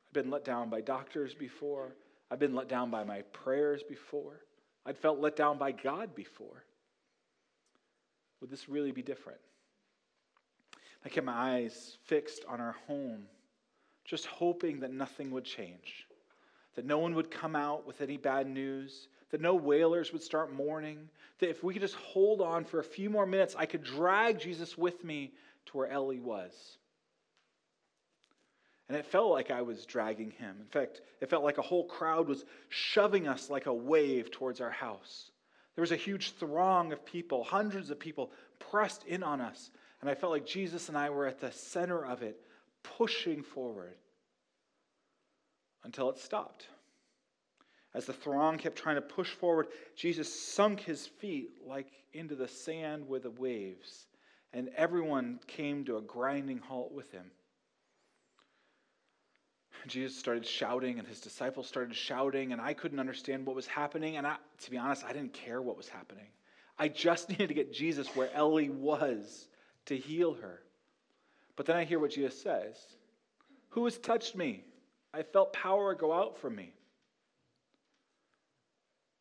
I'd 0.08 0.14
been 0.14 0.30
let 0.30 0.44
down 0.44 0.68
by 0.68 0.80
doctors 0.80 1.35
before. 1.35 1.94
I'd 2.30 2.38
been 2.38 2.54
let 2.54 2.68
down 2.68 2.90
by 2.90 3.04
my 3.04 3.23
prayers 3.32 3.82
before. 3.82 4.40
I'd 4.85 4.99
felt 4.99 5.20
let 5.20 5.37
down 5.37 5.58
by 5.58 5.73
God 5.73 6.14
before. 6.14 6.64
Would 8.40 8.50
this 8.50 8.68
really 8.68 8.90
be 8.90 9.02
different? 9.02 9.40
I 11.04 11.09
kept 11.09 11.26
my 11.26 11.32
eyes 11.32 11.99
fixed 12.04 12.44
on 12.49 12.61
our 12.61 12.76
home, 12.87 13.25
just 14.04 14.26
hoping 14.26 14.80
that 14.80 14.92
nothing 14.92 15.30
would 15.32 15.44
change, 15.44 16.06
that 16.75 16.85
no 16.85 16.99
one 16.99 17.14
would 17.14 17.30
come 17.30 17.56
out 17.56 17.87
with 17.87 18.00
any 18.00 18.16
bad 18.16 18.47
news, 18.47 19.09
that 19.30 19.40
no 19.40 19.54
wailers 19.54 20.12
would 20.12 20.23
start 20.23 20.52
mourning, 20.52 21.09
that 21.40 21.50
if 21.50 21.64
we 21.64 21.73
could 21.73 21.82
just 21.82 21.97
hold 21.97 22.40
on 22.40 22.64
for 22.64 22.78
a 22.78 22.85
few 22.85 23.11
more 23.11 23.26
minutes, 23.26 23.56
I 23.59 23.66
could 23.66 23.82
drag 23.82 24.38
Jesus 24.38 24.78
with 24.78 25.02
me 25.02 25.32
to 25.66 25.76
where 25.76 25.90
Ellie 25.90 26.21
was. 26.21 26.52
And 28.88 28.97
it 28.97 29.06
felt 29.06 29.30
like 29.30 29.50
I 29.50 29.62
was 29.62 29.87
dragging 29.87 30.32
him. 30.32 30.56
In 30.61 30.66
fact, 30.66 31.00
it 31.21 31.30
felt 31.30 31.44
like 31.44 31.59
a 31.59 31.62
whole 31.62 31.87
crowd 31.87 32.28
was 32.28 32.44
shoving 32.68 33.26
us 33.26 33.49
like 33.49 33.66
a 33.66 33.73
wave 33.73 34.30
towards 34.30 34.61
our 34.61 34.71
house. 34.71 35.30
There 35.75 35.82
was 35.82 35.92
a 35.92 35.97
huge 35.97 36.32
throng 36.32 36.92
of 36.92 37.04
people, 37.06 37.42
hundreds 37.42 37.90
of 37.90 37.99
people 37.99 38.32
pressed 38.59 39.04
in 39.04 39.23
on 39.23 39.40
us. 39.40 39.71
And 40.02 40.11
I 40.11 40.14
felt 40.14 40.32
like 40.32 40.44
Jesus 40.44 40.88
and 40.88 40.99
I 40.99 41.11
were 41.11 41.26
at 41.26 41.40
the 41.40 41.52
center 41.52 42.04
of 42.04 42.23
it, 42.23 42.37
pushing 42.82 43.42
forward 43.42 43.94
until 45.85 46.11
it 46.11 46.18
stopped. 46.18 46.66
As 47.94 48.06
the 48.06 48.12
throng 48.12 48.59
kept 48.59 48.76
trying 48.76 48.97
to 48.97 49.02
push 49.02 49.30
forward, 49.30 49.68
Jesus 49.94 50.32
sunk 50.32 50.80
his 50.80 51.06
feet 51.06 51.50
like 51.64 51.87
into 52.12 52.35
the 52.35 52.49
sand 52.49 53.06
with 53.06 53.23
the 53.23 53.30
waves, 53.30 54.06
and 54.52 54.71
everyone 54.76 55.38
came 55.47 55.85
to 55.85 55.99
a 55.99 56.02
grinding 56.02 56.59
halt 56.59 56.92
with 56.92 57.12
him. 57.12 57.30
Jesus 59.87 60.16
started 60.18 60.47
shouting, 60.47 60.99
and 60.99 61.06
his 61.06 61.21
disciples 61.21 61.66
started 61.68 61.94
shouting, 61.94 62.52
and 62.52 62.61
I 62.61 62.73
couldn't 62.73 63.00
understand 63.00 63.47
what 63.47 63.56
was 63.56 63.66
happening. 63.66 64.16
And 64.16 64.26
I, 64.26 64.37
to 64.62 64.71
be 64.71 64.78
honest, 64.78 65.04
I 65.04 65.12
didn't 65.12 65.32
care 65.32 65.61
what 65.61 65.76
was 65.76 65.88
happening. 65.88 66.26
I 66.78 66.88
just 66.88 67.28
needed 67.28 67.49
to 67.49 67.54
get 67.54 67.73
Jesus 67.73 68.09
where 68.16 68.30
Ellie 68.35 68.71
was 68.71 69.49
to 69.86 69.96
heal 69.96 70.34
her. 70.34 70.60
But 71.56 71.66
then 71.66 71.76
I 71.76 71.84
hear 71.84 71.98
what 71.98 72.12
Jesus 72.12 72.40
says 72.40 72.76
Who 73.70 73.84
has 73.84 73.98
touched 73.98 74.36
me? 74.36 74.64
I 75.14 75.22
felt 75.22 75.52
power 75.52 75.94
go 75.94 76.12
out 76.12 76.38
from 76.38 76.56
me. 76.56 76.72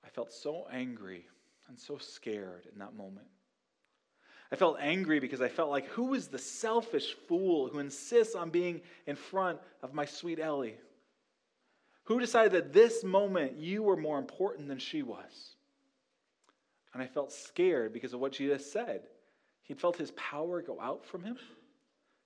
I 0.06 0.10
felt 0.10 0.32
so 0.32 0.68
angry 0.72 1.26
and 1.68 1.78
so 1.78 1.98
scared 1.98 2.68
in 2.72 2.80
that 2.80 2.96
moment. 2.96 3.28
I 4.52 4.58
felt 4.58 4.78
angry 4.82 5.20
because 5.20 5.42
I 5.42 5.48
felt 5.48 5.70
like, 5.70 5.88
who 5.88 6.14
is 6.14 6.28
the 6.28 6.38
selfish 6.38 7.16
fool 7.28 7.70
who 7.70 7.80
insists 7.80 8.36
on 8.36 8.50
being 8.50 8.82
in 9.08 9.16
front 9.16 9.60
of 9.82 9.94
my 9.94 10.04
sweet 10.04 10.40
Ellie? 10.40 10.76
Who 12.04 12.20
decided 12.20 12.52
that 12.54 12.74
this 12.74 13.04
moment 13.04 13.58
you 13.58 13.84
were 13.84 13.96
more 13.96 14.20
important 14.20 14.68
than 14.68 14.80
she 14.80 15.04
was? 15.04 15.56
And 16.94 17.02
I 17.02 17.08
felt 17.08 17.32
scared 17.32 17.94
because 17.94 18.14
of 18.14 18.20
what 18.20 18.34
Jesus 18.34 18.70
said. 18.70 19.04
He 19.72 19.76
felt 19.76 19.96
his 19.96 20.12
power 20.12 20.62
go 20.62 20.82
out 20.82 21.06
from 21.06 21.24
him. 21.24 21.38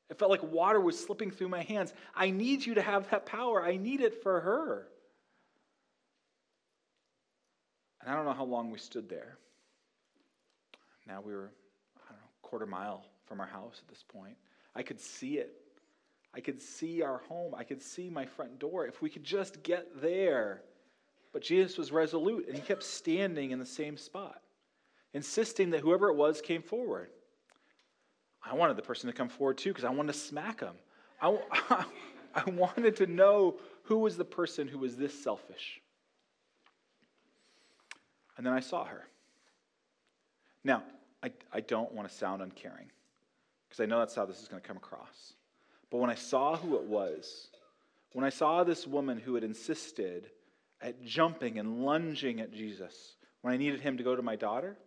It 0.09 0.17
felt 0.17 0.31
like 0.31 0.41
water 0.41 0.79
was 0.79 0.97
slipping 0.97 1.29
through 1.29 1.49
my 1.49 1.61
hands. 1.61 1.93
I 2.15 2.31
need 2.31 2.65
you 2.65 2.73
to 2.73 2.81
have 2.81 3.07
that 3.11 3.27
power. 3.27 3.63
I 3.63 3.77
need 3.77 4.01
it 4.01 4.23
for 4.23 4.39
her. 4.39 4.87
And 8.01 8.11
I 8.11 8.15
don't 8.15 8.25
know 8.25 8.33
how 8.33 8.45
long 8.45 8.71
we 8.71 8.79
stood 8.79 9.07
there. 9.07 9.37
Now 11.07 11.21
we 11.21 11.35
were, 11.35 11.51
I 11.97 12.09
don't 12.09 12.17
know, 12.17 12.29
quarter 12.41 12.65
mile 12.65 13.05
from 13.27 13.39
our 13.39 13.45
house 13.45 13.79
at 13.79 13.87
this 13.89 14.01
point. 14.01 14.37
I 14.73 14.81
could 14.81 14.99
see 14.99 15.37
it. 15.37 15.53
I 16.33 16.39
could 16.39 16.59
see 16.59 17.03
our 17.03 17.19
home. 17.29 17.53
I 17.55 17.63
could 17.63 17.79
see 17.79 18.09
my 18.09 18.25
front 18.25 18.57
door. 18.57 18.87
If 18.87 19.03
we 19.03 19.09
could 19.11 19.23
just 19.23 19.61
get 19.61 20.01
there. 20.01 20.63
But 21.31 21.43
Jesus 21.43 21.77
was 21.77 21.91
resolute 21.91 22.47
and 22.47 22.55
he 22.55 22.63
kept 22.63 22.81
standing 22.81 23.51
in 23.51 23.59
the 23.59 23.67
same 23.67 23.97
spot, 23.97 24.41
insisting 25.13 25.69
that 25.69 25.81
whoever 25.81 26.09
it 26.09 26.15
was 26.15 26.41
came 26.41 26.63
forward. 26.63 27.11
I 28.45 28.53
wanted 28.53 28.77
the 28.77 28.83
person 28.83 29.07
to 29.07 29.13
come 29.13 29.29
forward 29.29 29.57
too 29.57 29.69
because 29.69 29.83
I 29.83 29.89
wanted 29.89 30.13
to 30.13 30.19
smack 30.19 30.59
him. 30.59 30.75
I, 31.21 31.37
I 32.35 32.49
wanted 32.51 32.95
to 32.97 33.07
know 33.07 33.55
who 33.83 33.99
was 33.99 34.17
the 34.17 34.25
person 34.25 34.67
who 34.67 34.77
was 34.77 34.95
this 34.95 35.23
selfish. 35.23 35.81
And 38.37 38.45
then 38.45 38.53
I 38.53 38.59
saw 38.59 38.85
her. 38.85 39.07
Now, 40.63 40.83
I, 41.23 41.31
I 41.51 41.61
don't 41.61 41.91
want 41.93 42.09
to 42.09 42.13
sound 42.13 42.41
uncaring 42.41 42.91
because 43.67 43.81
I 43.81 43.85
know 43.85 43.99
that's 43.99 44.15
how 44.15 44.25
this 44.25 44.41
is 44.41 44.47
going 44.47 44.61
to 44.61 44.67
come 44.67 44.77
across. 44.77 45.33
But 45.89 45.97
when 45.97 46.09
I 46.09 46.15
saw 46.15 46.57
who 46.57 46.75
it 46.75 46.83
was, 46.83 47.47
when 48.13 48.25
I 48.25 48.29
saw 48.29 48.63
this 48.63 48.85
woman 48.85 49.19
who 49.19 49.35
had 49.35 49.43
insisted 49.43 50.29
at 50.81 51.03
jumping 51.03 51.57
and 51.57 51.85
lunging 51.85 52.41
at 52.41 52.51
Jesus 52.51 53.15
when 53.41 53.53
I 53.53 53.57
needed 53.57 53.81
him 53.81 53.97
to 53.97 54.03
go 54.03 54.15
to 54.15 54.21
my 54.21 54.35
daughter, 54.35 54.77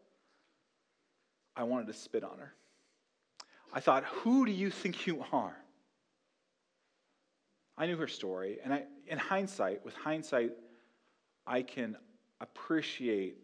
I 1.57 1.65
wanted 1.65 1.87
to 1.89 1.93
spit 1.93 2.25
on 2.25 2.39
her. 2.39 2.53
I 3.73 3.81
thought, 3.81 4.05
who 4.05 4.47
do 4.47 4.53
you 4.53 4.71
think 4.71 5.07
you 5.07 5.25
are? 5.33 5.57
I 7.77 7.87
knew 7.87 7.97
her 7.97 8.09
story, 8.09 8.59
and 8.65 8.73
I, 8.73 8.85
in 9.07 9.19
hindsight, 9.19 9.85
with 9.85 9.95
hindsight, 9.95 10.53
I 11.47 11.63
can 11.63 11.97
appreciate 12.41 13.37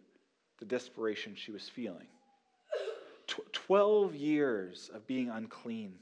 the 0.58 0.64
desperation 0.64 1.34
she 1.36 1.52
was 1.52 1.68
feeling. 1.68 2.06
Tw- 3.26 3.52
12 3.52 4.14
years 4.14 4.90
of 4.92 5.06
being 5.06 5.30
unclean, 5.30 5.94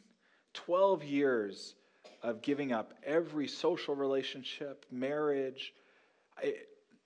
12 0.54 1.04
years 1.04 1.74
of 2.22 2.40
giving 2.42 2.72
up 2.72 2.94
every 3.04 3.48
social 3.48 3.94
relationship, 3.94 4.86
marriage, 4.90 5.74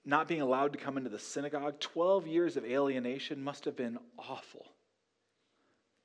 not 0.05 0.27
being 0.27 0.41
allowed 0.41 0.71
to 0.73 0.79
come 0.79 0.97
into 0.97 1.09
the 1.09 1.19
synagogue, 1.19 1.79
12 1.79 2.27
years 2.27 2.55
of 2.55 2.63
alienation 2.63 3.43
must 3.43 3.65
have 3.65 3.75
been 3.75 3.97
awful. 4.17 4.65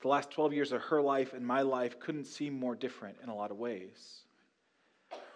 The 0.02 0.08
last 0.08 0.32
12 0.32 0.52
years 0.52 0.72
of 0.72 0.82
her 0.82 1.00
life 1.00 1.32
and 1.32 1.46
my 1.46 1.62
life 1.62 2.00
couldn't 2.00 2.24
seem 2.24 2.58
more 2.58 2.74
different 2.74 3.16
in 3.22 3.28
a 3.28 3.34
lot 3.34 3.52
of 3.52 3.56
ways. 3.56 4.22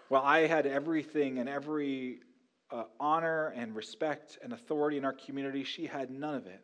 While 0.09 0.23
I 0.23 0.39
had 0.45 0.67
everything 0.67 1.39
and 1.39 1.47
every 1.47 2.19
uh, 2.69 2.83
honor 2.99 3.53
and 3.55 3.75
respect 3.75 4.37
and 4.43 4.51
authority 4.51 4.97
in 4.97 5.05
our 5.05 5.13
community, 5.13 5.63
she 5.63 5.85
had 5.85 6.11
none 6.11 6.35
of 6.35 6.47
it. 6.47 6.61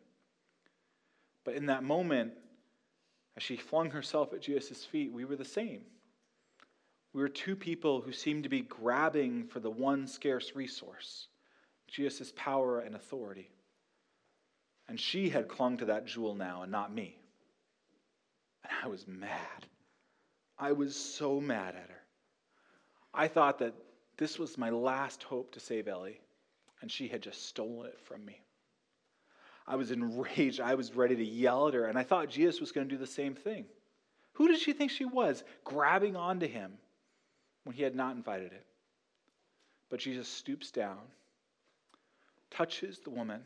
But 1.44 1.54
in 1.54 1.66
that 1.66 1.82
moment, 1.82 2.32
as 3.36 3.42
she 3.42 3.56
flung 3.56 3.90
herself 3.90 4.34
at 4.34 4.42
Jesus' 4.42 4.84
feet, 4.84 5.10
we 5.10 5.24
were 5.24 5.36
the 5.36 5.44
same. 5.44 5.80
We 7.14 7.22
were 7.22 7.28
two 7.28 7.56
people 7.56 8.02
who 8.02 8.12
seemed 8.12 8.42
to 8.42 8.48
be 8.50 8.60
grabbing 8.60 9.46
for 9.46 9.60
the 9.60 9.70
one 9.70 10.06
scarce 10.06 10.52
resource 10.54 11.28
Jesus' 11.86 12.32
power 12.36 12.80
and 12.80 12.94
authority. 12.94 13.50
And 14.88 15.00
she 15.00 15.30
had 15.30 15.48
clung 15.48 15.78
to 15.78 15.86
that 15.86 16.06
jewel 16.06 16.34
now, 16.34 16.62
and 16.62 16.72
not 16.72 16.92
me. 16.92 17.18
I 18.84 18.86
was 18.86 19.08
mad. 19.08 19.66
I 20.58 20.72
was 20.72 20.94
so 20.94 21.40
mad 21.40 21.74
at 21.74 21.88
her. 21.88 22.02
I 23.14 23.28
thought 23.28 23.58
that 23.60 23.72
this 24.18 24.38
was 24.38 24.58
my 24.58 24.68
last 24.68 25.22
hope 25.22 25.52
to 25.52 25.60
save 25.60 25.88
Ellie, 25.88 26.20
and 26.82 26.90
she 26.90 27.08
had 27.08 27.22
just 27.22 27.46
stolen 27.46 27.86
it 27.86 27.98
from 27.98 28.22
me. 28.26 28.42
I 29.66 29.76
was 29.76 29.90
enraged. 29.90 30.60
I 30.60 30.74
was 30.74 30.94
ready 30.94 31.16
to 31.16 31.24
yell 31.24 31.68
at 31.68 31.74
her, 31.74 31.86
and 31.86 31.98
I 31.98 32.02
thought 32.02 32.28
Jesus 32.28 32.60
was 32.60 32.72
going 32.72 32.86
to 32.86 32.94
do 32.94 32.98
the 32.98 33.06
same 33.06 33.34
thing. 33.34 33.64
Who 34.34 34.48
did 34.48 34.60
she 34.60 34.74
think 34.74 34.90
she 34.90 35.06
was, 35.06 35.44
grabbing 35.64 36.14
onto 36.14 36.46
him 36.46 36.72
when 37.62 37.74
he 37.74 37.82
had 37.82 37.96
not 37.96 38.16
invited 38.16 38.52
it? 38.52 38.66
But 39.88 40.00
Jesus 40.00 40.28
stoops 40.28 40.70
down, 40.70 40.98
touches 42.50 42.98
the 42.98 43.10
woman, 43.10 43.40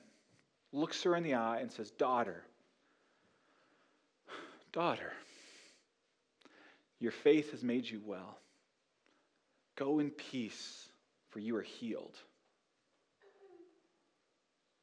looks 0.73 1.00
her 1.04 1.14
in 1.14 1.23
the 1.23 1.35
eye, 1.35 1.59
and 1.61 1.71
says, 1.71 1.92
Daughter, 1.92 2.42
daughter, 4.73 5.12
your 7.00 7.12
faith 7.12 7.52
has 7.52 7.62
made 7.62 7.88
you 7.88 8.00
well. 8.04 8.38
Go 9.76 10.00
in 10.00 10.10
peace, 10.10 10.88
for 11.30 11.38
you 11.38 11.56
are 11.56 11.62
healed. 11.62 12.16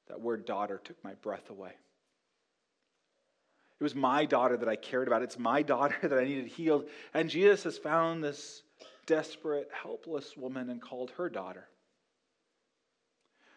That 0.08 0.22
word 0.22 0.46
daughter 0.46 0.80
took 0.84 1.04
my 1.04 1.14
breath 1.16 1.50
away. 1.50 1.72
It 3.80 3.84
was 3.84 3.96
my 3.96 4.26
daughter 4.26 4.56
that 4.56 4.70
I 4.70 4.76
cared 4.76 5.08
about. 5.08 5.24
It's 5.24 5.38
my 5.38 5.62
daughter 5.74 5.98
that 6.08 6.18
I 6.18 6.24
needed 6.24 6.48
healed. 6.48 6.88
And 7.14 7.30
Jesus 7.30 7.64
has 7.64 7.78
found 7.78 8.24
this 8.24 8.62
desperate, 9.06 9.70
helpless 9.72 10.38
woman 10.38 10.70
and 10.70 10.82
called 10.82 11.12
her 11.18 11.30
daughter. 11.30 11.68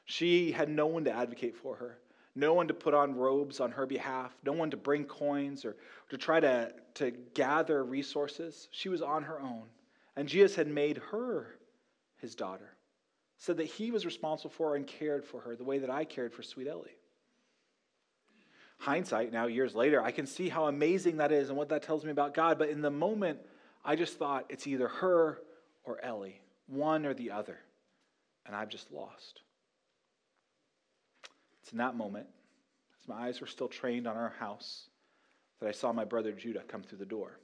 She 0.04 0.52
had 0.52 0.68
no 0.68 0.86
one 0.86 1.04
to 1.04 1.12
advocate 1.12 1.56
for 1.56 1.76
her, 1.76 1.98
no 2.38 2.54
one 2.54 2.68
to 2.68 2.75
put 2.75 2.95
on 2.95 3.16
robes 3.16 3.59
on 3.59 3.73
her 3.73 3.85
behalf, 3.85 4.33
no 4.45 4.52
one 4.52 4.71
to 4.71 4.76
bring 4.76 5.04
coins 5.04 5.64
or 5.64 5.76
to 6.11 6.16
try 6.16 6.38
to, 6.38 6.73
to 6.95 7.11
gather 7.35 7.83
resources. 7.85 8.68
She 8.71 8.88
was 8.88 9.02
on 9.02 9.25
her 9.25 9.40
own. 9.40 9.64
And 10.16 10.28
Jesus 10.28 10.54
had 10.54 10.68
made 10.68 10.99
her 11.11 11.59
his 12.18 12.35
daughter, 12.35 12.71
said 13.38 13.57
that 13.57 13.66
he 13.66 13.90
was 13.90 14.07
responsible 14.07 14.50
for 14.50 14.76
and 14.76 14.87
cared 14.87 15.25
for 15.25 15.40
her 15.40 15.57
the 15.57 15.64
way 15.64 15.78
that 15.78 15.90
I 15.90 16.04
cared 16.04 16.33
for 16.33 16.42
sweet 16.42 16.68
Ellie. 16.68 16.97
Hindsight, 18.78 19.33
now 19.33 19.47
years 19.47 19.75
later, 19.75 20.00
I 20.00 20.12
can 20.12 20.26
see 20.26 20.49
how 20.49 20.66
amazing 20.66 21.16
that 21.16 21.33
is 21.33 21.49
and 21.49 21.59
what 21.59 21.71
that 21.71 21.83
tells 21.83 22.04
me 22.04 22.12
about 22.12 22.35
God. 22.35 22.59
But 22.59 22.68
in 22.68 22.80
the 22.80 22.90
moment, 22.90 23.40
I 23.85 23.97
just 23.97 24.16
thought 24.16 24.47
it's 24.49 24.68
either 24.68 24.87
her 24.87 25.40
or 25.83 26.00
Ellie, 26.04 26.40
one 26.68 27.04
or 27.04 27.14
the 27.14 27.33
other. 27.33 27.59
And 28.47 28.54
I've 28.54 28.68
just 28.68 28.92
lost. 28.92 29.40
It's 31.68 31.75
in 31.75 31.78
that 31.80 31.96
moment, 31.96 32.26
as 32.98 33.06
my 33.06 33.26
eyes 33.26 33.42
were 33.42 33.46
still 33.46 33.68
trained 33.68 34.06
on 34.06 34.16
our 34.16 34.32
house, 34.40 34.88
that 35.60 35.68
I 35.68 35.72
saw 35.72 35.92
my 35.92 36.06
brother 36.06 36.32
Judah 36.32 36.62
come 36.66 36.82
through 36.82 36.96
the 36.96 37.04
door. 37.04 37.38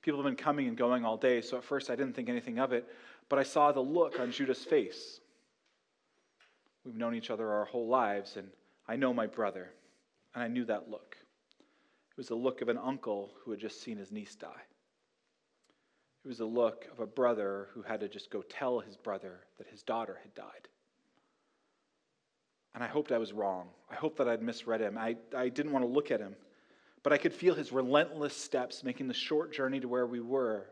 People 0.00 0.18
have 0.18 0.24
been 0.24 0.42
coming 0.42 0.66
and 0.66 0.78
going 0.78 1.04
all 1.04 1.18
day, 1.18 1.42
so 1.42 1.58
at 1.58 1.64
first 1.64 1.90
I 1.90 1.94
didn't 1.94 2.14
think 2.14 2.30
anything 2.30 2.58
of 2.58 2.72
it, 2.72 2.88
but 3.28 3.38
I 3.38 3.42
saw 3.42 3.70
the 3.70 3.82
look 3.82 4.18
on 4.18 4.32
Judah's 4.32 4.64
face. 4.64 5.20
We've 6.82 6.96
known 6.96 7.14
each 7.14 7.28
other 7.28 7.52
our 7.52 7.66
whole 7.66 7.86
lives, 7.86 8.38
and 8.38 8.48
I 8.88 8.96
know 8.96 9.12
my 9.12 9.26
brother, 9.26 9.68
and 10.34 10.42
I 10.42 10.48
knew 10.48 10.64
that 10.64 10.88
look. 10.88 11.18
It 12.12 12.16
was 12.16 12.28
the 12.28 12.34
look 12.34 12.62
of 12.62 12.70
an 12.70 12.78
uncle 12.78 13.34
who 13.44 13.50
had 13.50 13.60
just 13.60 13.82
seen 13.82 13.98
his 13.98 14.10
niece 14.10 14.36
die. 14.36 14.62
It 16.24 16.28
was 16.28 16.38
the 16.38 16.46
look 16.46 16.86
of 16.90 17.00
a 17.00 17.06
brother 17.06 17.68
who 17.74 17.82
had 17.82 18.00
to 18.00 18.08
just 18.08 18.30
go 18.30 18.40
tell 18.40 18.80
his 18.80 18.96
brother 18.96 19.40
that 19.58 19.68
his 19.68 19.82
daughter 19.82 20.18
had 20.22 20.34
died. 20.34 20.68
And 22.74 22.84
I 22.84 22.86
hoped 22.86 23.12
I 23.12 23.18
was 23.18 23.32
wrong. 23.32 23.68
I 23.90 23.94
hoped 23.94 24.18
that 24.18 24.28
I'd 24.28 24.42
misread 24.42 24.80
him. 24.80 24.96
I, 24.96 25.16
I 25.36 25.48
didn't 25.48 25.72
want 25.72 25.84
to 25.84 25.90
look 25.90 26.10
at 26.10 26.20
him. 26.20 26.36
But 27.02 27.12
I 27.12 27.18
could 27.18 27.32
feel 27.32 27.54
his 27.54 27.72
relentless 27.72 28.36
steps 28.36 28.84
making 28.84 29.08
the 29.08 29.14
short 29.14 29.52
journey 29.52 29.80
to 29.80 29.88
where 29.88 30.06
we 30.06 30.20
were. 30.20 30.66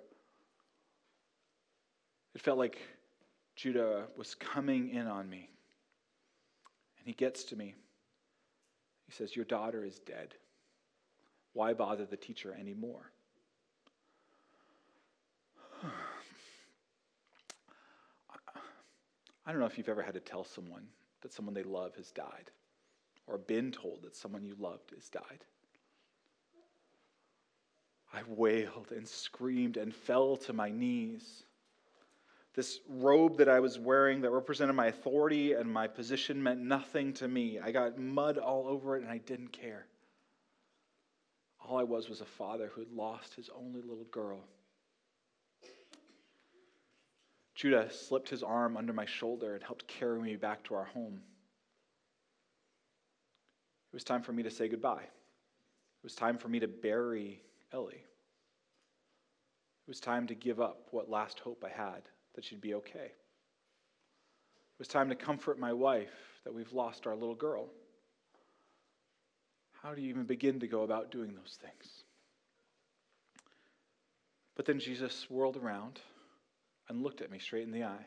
It 2.35 2.43
felt 2.43 2.59
like 2.59 2.79
Judah 3.57 4.05
was 4.17 4.35
coming 4.35 4.91
in 4.91 5.07
on 5.07 5.29
me. 5.29 5.49
And 6.99 7.07
he 7.07 7.15
gets 7.15 7.45
to 7.45 7.57
me. 7.57 7.75
He 9.07 9.13
says, 9.13 9.35
Your 9.35 9.47
daughter 9.47 9.85
is 9.85 9.99
dead. 10.01 10.35
Why 11.55 11.73
bother 11.73 12.05
the 12.05 12.17
teacher 12.17 12.55
anymore? 12.59 13.11
I 19.47 19.51
don't 19.51 19.61
know 19.61 19.67
if 19.67 19.79
you've 19.79 19.89
ever 19.89 20.03
had 20.03 20.15
to 20.15 20.21
tell 20.21 20.45
someone 20.45 20.87
that 21.23 21.33
someone 21.33 21.55
they 21.55 21.63
love 21.63 21.95
has 21.97 22.11
died 22.11 22.51
or 23.27 23.39
been 23.39 23.71
told 23.71 24.03
that 24.03 24.17
someone 24.17 24.45
you 24.45 24.57
loved 24.59 24.91
has 24.95 25.09
died. 25.09 25.45
I 28.13 28.23
wailed 28.27 28.93
and 28.95 29.07
screamed 29.07 29.77
and 29.77 29.95
fell 29.95 30.37
to 30.39 30.53
my 30.53 30.71
knees. 30.71 31.45
This 32.55 32.81
robe 32.89 33.37
that 33.39 33.49
I 33.49 33.61
was 33.61 33.79
wearing 33.79 34.23
that 34.23 34.31
represented 34.31 34.75
my 34.75 34.87
authority 34.87 35.53
and 35.53 35.71
my 35.71 35.87
position 35.87 36.43
meant 36.43 36.61
nothing 36.61 37.13
to 37.15 37.29
me. 37.29 37.59
I 37.59 37.71
got 37.71 37.99
mud 37.99 38.39
all 38.39 38.67
over 38.67 38.97
it 38.97 39.03
and 39.03 39.11
I 39.11 39.19
didn't 39.19 39.53
care. 39.53 39.87
All 41.61 41.79
I 41.79 41.85
was 41.85 42.09
was 42.09 42.23
a 42.23 42.27
father 42.27 42.71
who 42.73 42.81
had 42.81 42.91
lost 42.91 43.35
his 43.35 43.51
only 43.55 43.83
little 43.83 44.07
girl. 44.11 44.41
Judah 47.59 47.91
slipped 47.91 48.29
his 48.29 48.45
arm 48.45 48.77
under 48.77 48.93
my 48.93 49.05
shoulder 49.05 49.55
and 49.55 49.65
helped 49.65 49.89
carry 49.89 50.21
me 50.21 50.37
back 50.37 50.63
to 50.63 50.75
our 50.75 50.85
home. 50.85 51.21
It 53.93 53.97
was 53.97 54.05
time 54.05 54.23
for 54.23 54.33
me 54.33 54.45
to 54.45 54.51
say 54.51 54.69
goodbye. 54.69 55.03
It 55.03 56.05
was 56.05 56.15
time 56.15 56.39
for 56.39 56.47
me 56.47 56.61
to 56.61 56.69
bury 56.69 57.43
Ellie. 57.73 57.95
It 57.97 59.89
was 59.89 59.99
time 59.99 60.29
to 60.29 60.37
give 60.37 60.61
up 60.61 60.87
what 60.93 61.11
last 61.11 61.41
hope 61.41 61.65
I 61.67 61.77
had 61.77 62.03
that 62.37 62.45
she'd 62.45 62.61
be 62.61 62.75
okay. 62.75 63.07
It 63.07 64.79
was 64.79 64.87
time 64.87 65.09
to 65.09 65.17
comfort 65.17 65.59
my 65.59 65.73
wife 65.73 66.15
that 66.45 66.55
we've 66.55 66.73
lost 66.73 67.09
our 67.09 67.17
little 67.17 67.35
girl. 67.35 67.71
How 69.83 69.97
do 69.97 70.01
you 70.01 70.11
even 70.11 70.27
begin 70.27 70.61
to 70.61 70.69
go 70.69 70.85
about 70.85 71.11
doing 71.11 71.35
those 71.35 71.59
things? 71.61 72.05
But 74.55 74.65
then 74.65 74.79
Jesus 74.79 75.27
whirled 75.29 75.57
around 75.57 75.99
and 76.89 77.03
looked 77.03 77.21
at 77.21 77.31
me 77.31 77.39
straight 77.39 77.65
in 77.65 77.71
the 77.71 77.85
eye. 77.85 78.07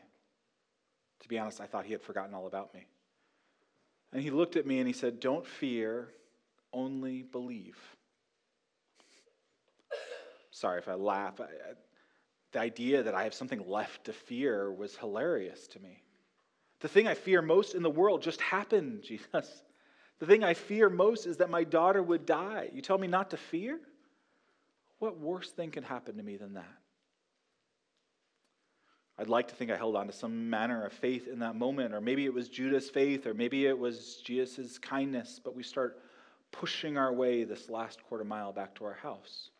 To 1.20 1.28
be 1.28 1.38
honest, 1.38 1.60
I 1.60 1.66
thought 1.66 1.84
he 1.84 1.92
had 1.92 2.02
forgotten 2.02 2.34
all 2.34 2.46
about 2.46 2.74
me. 2.74 2.86
And 4.12 4.22
he 4.22 4.30
looked 4.30 4.56
at 4.56 4.66
me 4.66 4.78
and 4.78 4.86
he 4.86 4.92
said, 4.92 5.20
Don't 5.20 5.46
fear, 5.46 6.08
only 6.72 7.22
believe. 7.22 7.78
Sorry 10.50 10.78
if 10.78 10.88
I 10.88 10.94
laugh. 10.94 11.40
I, 11.40 11.44
I, 11.44 11.48
the 12.52 12.60
idea 12.60 13.02
that 13.02 13.14
I 13.14 13.24
have 13.24 13.34
something 13.34 13.66
left 13.66 14.04
to 14.04 14.12
fear 14.12 14.70
was 14.70 14.96
hilarious 14.96 15.66
to 15.68 15.80
me. 15.80 16.02
The 16.80 16.88
thing 16.88 17.06
I 17.06 17.14
fear 17.14 17.40
most 17.40 17.74
in 17.74 17.82
the 17.82 17.90
world 17.90 18.22
just 18.22 18.40
happened, 18.40 19.02
Jesus. 19.06 19.62
The 20.18 20.26
thing 20.26 20.44
I 20.44 20.54
fear 20.54 20.90
most 20.90 21.26
is 21.26 21.38
that 21.38 21.50
my 21.50 21.64
daughter 21.64 22.02
would 22.02 22.26
die. 22.26 22.68
You 22.72 22.82
tell 22.82 22.98
me 22.98 23.08
not 23.08 23.30
to 23.30 23.36
fear? 23.36 23.80
What 24.98 25.18
worse 25.18 25.50
thing 25.50 25.70
can 25.70 25.82
happen 25.82 26.16
to 26.16 26.22
me 26.22 26.36
than 26.36 26.54
that? 26.54 26.81
I'd 29.18 29.28
like 29.28 29.48
to 29.48 29.54
think 29.54 29.70
I 29.70 29.76
held 29.76 29.94
on 29.94 30.06
to 30.06 30.12
some 30.12 30.48
manner 30.48 30.84
of 30.84 30.92
faith 30.92 31.28
in 31.28 31.40
that 31.40 31.54
moment, 31.54 31.94
or 31.94 32.00
maybe 32.00 32.24
it 32.24 32.32
was 32.32 32.48
Judah's 32.48 32.88
faith, 32.88 33.26
or 33.26 33.34
maybe 33.34 33.66
it 33.66 33.78
was 33.78 34.16
Jesus' 34.24 34.78
kindness, 34.78 35.40
but 35.42 35.54
we 35.54 35.62
start 35.62 36.00
pushing 36.50 36.96
our 36.96 37.12
way 37.12 37.44
this 37.44 37.68
last 37.68 38.02
quarter 38.04 38.24
mile 38.24 38.52
back 38.52 38.74
to 38.76 38.84
our 38.84 38.94
house. 38.94 39.50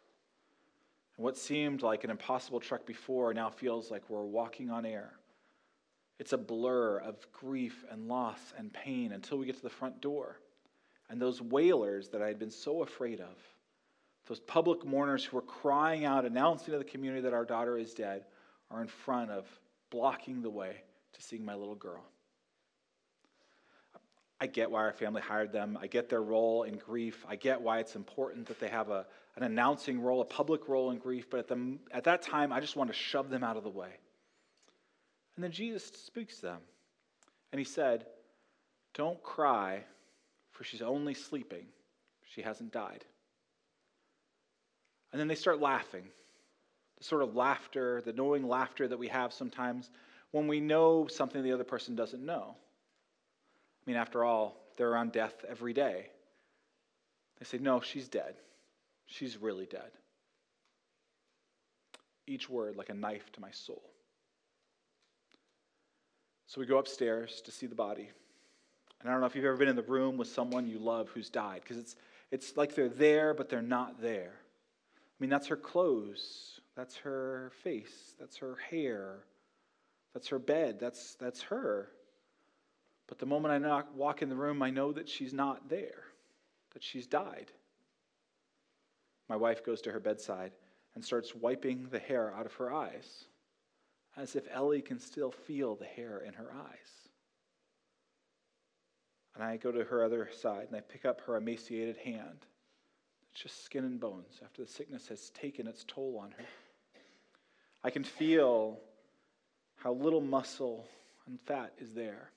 And 1.17 1.25
what 1.25 1.37
seemed 1.37 1.83
like 1.83 2.05
an 2.05 2.11
impossible 2.11 2.61
trek 2.61 2.87
before 2.87 3.35
now 3.35 3.51
feels 3.51 3.91
like 3.91 4.09
we're 4.09 4.25
walking 4.25 4.71
on 4.71 4.87
air. 4.87 5.13
It's 6.19 6.33
a 6.33 6.39
blur 6.39 6.99
of 6.99 7.17
grief 7.33 7.85
and 7.91 8.09
loss 8.09 8.41
and 8.57 8.73
pain 8.73 9.13
until 9.13 9.39
we 9.39 9.47
get 9.47 9.57
to 9.57 9.63
the 9.63 9.71
front 9.71 10.01
door. 10.01 10.39
And 11.11 11.21
those 11.21 11.43
wailers 11.43 12.09
that 12.11 12.23
I 12.23 12.29
had 12.29 12.39
been 12.39 12.51
so 12.51 12.83
afraid 12.83 13.21
of, 13.21 13.37
those 14.27 14.41
public 14.41 14.87
mourners 14.87 15.25
who 15.25 15.37
were 15.37 15.43
crying 15.43 16.05
out, 16.05 16.25
announcing 16.25 16.73
to 16.73 16.79
the 16.79 16.85
community 16.85 17.23
that 17.23 17.35
our 17.35 17.45
daughter 17.45 17.77
is 17.77 17.93
dead, 17.93 18.25
are 18.73 18.81
in 18.81 18.89
front 18.89 19.31
of 19.31 19.47
blocking 19.91 20.43
the 20.43 20.51
way 20.51 20.77
to 21.13 21.23
seeing 21.23 21.45
my 21.45 21.55
little 21.55 21.75
girl. 21.75 22.05
I 24.41 24.47
get 24.47 24.71
why 24.71 24.81
our 24.81 24.93
family 24.93 25.23
hired 25.23 25.53
them. 25.53 25.79
I 25.81 25.87
get 25.87 26.09
their 26.09 26.23
role 26.23 26.65
in 26.65 26.77
grief. 26.77 27.25
I 27.29 27.37
get 27.37 27.61
why 27.61 27.79
it's 27.79 27.95
important 27.95 28.47
that 28.47 28.59
they 28.59 28.69
have 28.69 28.91
a, 28.91 29.07
an 29.37 29.45
announcing 29.45 30.01
role, 30.01 30.21
a 30.21 30.25
public 30.25 30.69
role 30.69 30.91
in 30.91 30.99
grief. 30.99 31.31
But 31.31 31.41
at, 31.41 31.49
the, 31.49 31.79
at 31.93 32.05
that 32.05 32.23
time, 32.23 32.53
I 32.53 32.59
just 32.59 32.75
want 32.75 32.91
to 32.91 32.95
shove 32.95 33.31
them 33.31 33.45
out 33.45 33.57
of 33.57 33.63
the 33.63 33.71
way. 33.71 33.91
And 35.37 35.45
then 35.45 35.53
Jesus 35.53 35.85
speaks 35.85 36.37
to 36.37 36.43
them. 36.43 36.61
And 37.53 37.59
he 37.61 37.65
said, 37.65 38.07
Don't 38.95 39.23
cry, 39.23 39.85
for 40.51 40.65
she's 40.65 40.83
only 40.83 41.15
sleeping. 41.15 41.67
She 42.25 42.43
hasn't 42.43 42.73
died. 42.73 43.05
And 45.13 45.21
then 45.21 45.29
they 45.29 45.35
start 45.35 45.61
laughing 45.61 46.09
the 47.03 47.09
sort 47.09 47.23
of 47.23 47.35
laughter, 47.35 48.01
the 48.05 48.13
knowing 48.13 48.47
laughter 48.47 48.87
that 48.87 48.97
we 48.97 49.09
have 49.09 49.33
sometimes 49.33 49.91
when 50.31 50.47
we 50.47 50.61
know 50.61 51.09
something 51.09 51.43
the 51.43 51.51
other 51.51 51.65
person 51.65 51.97
doesn't 51.97 52.25
know. 52.25 52.55
I 52.55 53.91
mean, 53.91 53.97
after 53.97 54.23
all, 54.23 54.57
they're 54.77 54.89
around 54.89 55.11
death 55.11 55.35
every 55.49 55.73
day. 55.73 56.07
They 57.41 57.45
say, 57.45 57.59
No, 57.59 57.81
she's 57.81 58.07
dead. 58.07 58.37
She's 59.07 59.37
really 59.37 59.67
dead. 59.67 59.91
Each 62.29 62.49
word 62.49 62.77
like 62.77 62.89
a 62.89 62.95
knife 62.95 63.33
to 63.33 63.41
my 63.41 63.51
soul. 63.51 63.83
So 66.47 66.61
we 66.61 66.69
go 66.69 66.79
upstairs 66.79 67.43
to 67.47 67.51
see 67.51 67.67
the 67.67 67.75
body. 67.75 68.11
And 69.01 69.09
I 69.09 69.13
don't 69.13 69.21
know 69.21 69.27
if 69.27 69.35
you've 69.35 69.45
ever 69.45 69.57
been 69.57 69.69
in 69.69 69.75
the 69.75 69.83
room 69.83 70.17
with 70.19 70.29
someone 70.29 70.69
you 70.69 70.79
love 70.79 71.09
who's 71.09 71.31
died, 71.31 71.63
because 71.65 71.79
it's, 71.79 71.97
it's 72.31 72.57
like 72.57 72.77
they're 72.77 72.89
there, 72.89 73.35
but 73.35 73.49
they're 73.49 73.61
not 73.61 74.01
there. 74.01 74.35
I 74.35 75.17
mean, 75.19 75.31
that's 75.31 75.49
her 75.49 75.57
clothes. 75.57 76.61
That's 76.77 76.97
her 76.97 77.53
face. 77.63 78.15
That's 78.19 78.37
her 78.39 78.57
hair. 78.71 79.25
That's 80.15 80.29
her 80.29 80.39
bed. 80.39 80.79
That's, 80.81 81.15
that's 81.15 81.43
her. 81.43 81.91
But 83.07 83.19
the 83.19 83.27
moment 83.27 83.53
I 83.53 83.59
knock, 83.59 83.89
walk 83.95 84.23
in 84.23 84.29
the 84.29 84.37
room, 84.37 84.63
I 84.63 84.71
know 84.71 84.93
that 84.93 85.09
she's 85.09 85.35
not 85.35 85.69
there, 85.69 86.05
that 86.73 86.83
she's 86.83 87.07
died. 87.07 87.51
My 89.29 89.37
wife 89.37 89.65
goes 89.65 89.81
to 89.83 89.93
her 89.93 90.01
bedside 90.01 90.53
and 90.95 91.05
starts 91.05 91.35
wiping 91.35 91.89
the 91.91 91.99
hair 91.99 92.35
out 92.35 92.47
of 92.47 92.55
her 92.55 92.73
eyes, 92.73 93.25
as 94.17 94.37
if 94.37 94.47
Ellie 94.51 94.83
can 94.83 94.99
still 94.99 95.31
feel 95.31 95.75
the 95.75 95.85
hair 95.85 96.19
in 96.19 96.35
her 96.35 96.51
eyes. 96.53 97.09
And 99.35 99.43
I 99.43 99.57
go 99.57 99.73
to 99.73 99.85
her 99.85 100.05
other 100.05 100.29
side 100.41 100.67
and 100.69 100.77
I 100.77 100.81
pick 100.81 101.05
up 101.05 101.23
her 101.23 101.37
emaciated 101.37 101.97
hand. 101.97 102.47
Just 103.35 103.65
skin 103.65 103.85
and 103.85 103.99
bones 103.99 104.41
after 104.45 104.63
the 104.63 104.69
sickness 104.69 105.09
has 105.09 105.31
taken 105.31 105.67
its 105.67 105.85
toll 105.85 106.19
on 106.23 106.33
her. 106.33 106.45
I 107.83 107.91
can 107.91 108.05
feel 108.05 108.79
how 109.77 109.93
little 109.95 110.21
muscle 110.21 110.87
and 111.27 111.41
fat 111.41 111.73
is 111.79 111.93
there. 111.95 112.31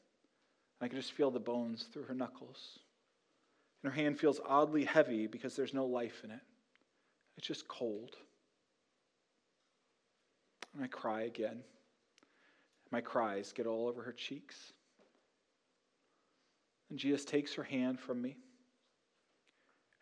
I 0.82 0.88
can 0.88 0.98
just 0.98 1.12
feel 1.12 1.32
the 1.32 1.40
bones 1.40 1.88
through 1.92 2.04
her 2.04 2.14
knuckles. 2.14 2.80
And 3.84 3.92
her 3.94 4.02
hand 4.02 4.20
feels 4.20 4.40
oddly 4.48 4.86
heavy 4.86 5.28
because 5.28 5.56
there's 5.56 5.74
no 5.74 5.86
life 5.86 6.22
in 6.24 6.32
it. 6.32 6.40
It's 7.38 7.48
just 7.48 7.68
cold. 7.68 8.16
And 10.74 10.84
I 10.84 10.88
cry 10.88 11.22
again. 11.24 11.62
My 12.92 13.02
cries 13.02 13.52
get 13.52 13.68
all 13.68 13.88
over 13.88 14.02
her 14.02 14.14
cheeks. 14.14 14.74
And 16.90 16.98
Jesus 16.98 17.26
takes 17.26 17.54
her 17.56 17.64
hand 17.64 18.00
from 18.00 18.22
me 18.22 18.38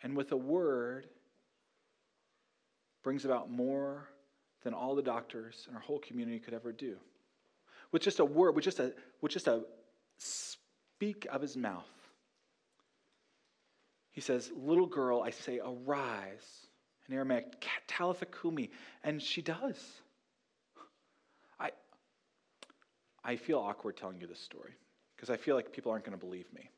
and 0.04 0.16
with 0.16 0.32
a 0.34 0.38
word 0.38 1.08
brings 3.04 3.26
about 3.26 3.50
more 3.50 4.10
than 4.64 4.74
all 4.74 4.96
the 4.96 5.02
doctors 5.02 5.66
in 5.70 5.76
our 5.76 5.82
whole 5.82 6.00
community 6.00 6.40
could 6.40 6.54
ever 6.54 6.72
do. 6.72 6.98
With 7.92 8.02
just 8.02 8.20
a 8.20 8.26
word, 8.26 8.56
with 8.56 8.64
just 8.64 8.80
a, 8.80 8.94
with 9.22 9.32
just 9.32 9.48
a 9.48 9.64
speak 10.18 11.26
of 11.32 11.42
his 11.42 11.56
mouth, 11.56 11.88
he 14.12 14.22
says, 14.22 14.52
Little 14.56 14.86
girl, 14.86 15.22
I 15.22 15.32
say, 15.32 15.60
arise. 15.60 16.68
In 17.10 17.16
Aramaic, 17.16 17.66
Talitha 17.88 18.26
Kumi. 18.26 18.72
And 19.04 19.22
she 19.22 19.42
does. 19.42 19.78
I, 21.60 21.72
I 23.24 23.36
feel 23.36 23.60
awkward 23.60 23.98
telling 23.98 24.22
you 24.22 24.28
this 24.28 24.40
story 24.40 24.72
because 25.16 25.30
I 25.30 25.36
feel 25.36 25.56
like 25.56 25.74
people 25.74 25.92
aren't 25.92 26.06
going 26.06 26.18
to 26.18 26.26
believe 26.26 26.46
me. 26.54 26.70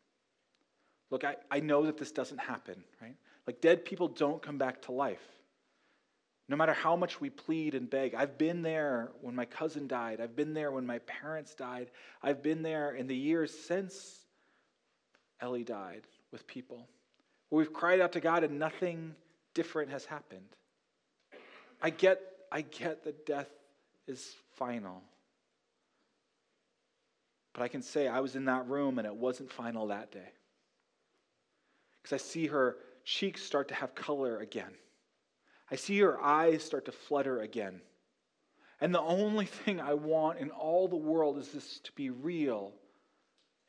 Look, 1.12 1.24
I, 1.24 1.36
I 1.52 1.60
know 1.60 1.86
that 1.86 1.98
this 1.98 2.12
doesn't 2.12 2.40
happen, 2.40 2.84
right? 3.02 3.16
Like 3.48 3.62
dead 3.62 3.86
people 3.86 4.08
don't 4.08 4.42
come 4.42 4.58
back 4.58 4.82
to 4.84 4.92
life. 4.92 5.24
No 6.48 6.56
matter 6.56 6.74
how 6.74 6.96
much 6.96 7.20
we 7.20 7.30
plead 7.30 7.74
and 7.74 7.90
beg, 7.90 8.14
I've 8.14 8.38
been 8.38 8.62
there 8.62 9.12
when 9.22 9.36
my 9.36 9.46
cousin 9.46 9.88
died. 9.88 10.22
I've 10.22 10.36
been 10.36 10.54
there 10.54 10.72
when 10.72 10.86
my 10.86 11.00
parents 11.00 11.56
died. 11.56 11.90
I've 12.22 12.44
been 12.44 12.62
there 12.62 12.92
in 12.92 13.08
the 13.08 13.16
years 13.16 13.52
since 13.52 14.26
Ellie 15.42 15.64
died 15.64 16.04
with 16.32 16.46
people 16.46 16.88
we've 17.56 17.74
cried 17.74 18.00
out 18.00 18.12
to 18.14 18.20
God 18.20 18.44
and 18.44 18.60
nothing 18.60 19.16
different 19.54 19.92
has 19.92 20.06
happened. 20.06 20.48
I 21.82 21.90
get, 21.90 22.22
I 22.52 22.62
get 22.62 23.04
that 23.06 23.26
death 23.26 23.50
is 24.08 24.36
final. 24.56 25.02
But 27.54 27.64
I 27.64 27.68
can 27.68 27.82
say 27.82 28.08
I 28.08 28.20
was 28.20 28.36
in 28.36 28.46
that 28.46 28.68
room 28.68 29.00
and 29.00 29.08
it 29.08 29.16
wasn't 29.16 29.52
final 29.52 29.88
that 29.88 30.12
day. 30.12 30.30
Because 32.06 32.22
I 32.22 32.24
see 32.24 32.46
her 32.46 32.78
cheeks 33.04 33.42
start 33.42 33.68
to 33.70 33.74
have 33.74 33.96
color 33.96 34.38
again. 34.38 34.76
I 35.72 35.76
see 35.76 35.98
her 36.02 36.22
eyes 36.22 36.64
start 36.64 36.86
to 36.86 36.92
flutter 36.92 37.42
again. 37.42 37.82
And 38.80 38.94
the 38.94 39.02
only 39.02 39.46
thing 39.48 39.82
I 39.82 39.96
want 39.96 40.38
in 40.38 40.52
all 40.52 40.88
the 40.88 40.96
world 40.96 41.40
is 41.40 41.48
this 41.48 41.80
to 41.80 41.92
be 41.94 42.12
real. 42.12 42.74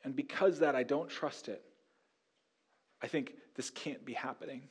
And 0.03 0.15
because 0.15 0.59
that, 0.59 0.75
I 0.75 0.83
don't 0.83 1.09
trust 1.09 1.49
it. 1.49 1.63
I 3.01 3.07
think 3.07 3.33
this 3.55 3.71
can't 3.71 4.05
be 4.05 4.13
happening. 4.13 4.61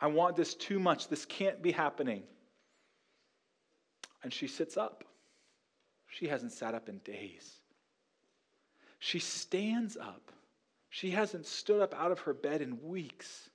I 0.00 0.08
want 0.08 0.34
this 0.34 0.54
too 0.54 0.80
much. 0.80 1.06
This 1.06 1.26
can't 1.26 1.62
be 1.62 1.70
happening. 1.70 2.24
And 4.24 4.32
she 4.32 4.48
sits 4.48 4.76
up. 4.76 5.04
She 6.08 6.26
hasn't 6.26 6.50
sat 6.50 6.74
up 6.74 6.88
in 6.88 6.98
days. 7.04 7.60
She 8.98 9.20
stands 9.20 9.96
up. 9.96 10.32
She 10.90 11.10
hasn't 11.10 11.46
stood 11.46 11.80
up 11.82 11.94
out 11.94 12.12
of 12.12 12.20
her 12.20 12.34
bed 12.34 12.62
in 12.62 12.82
weeks. 12.82 13.50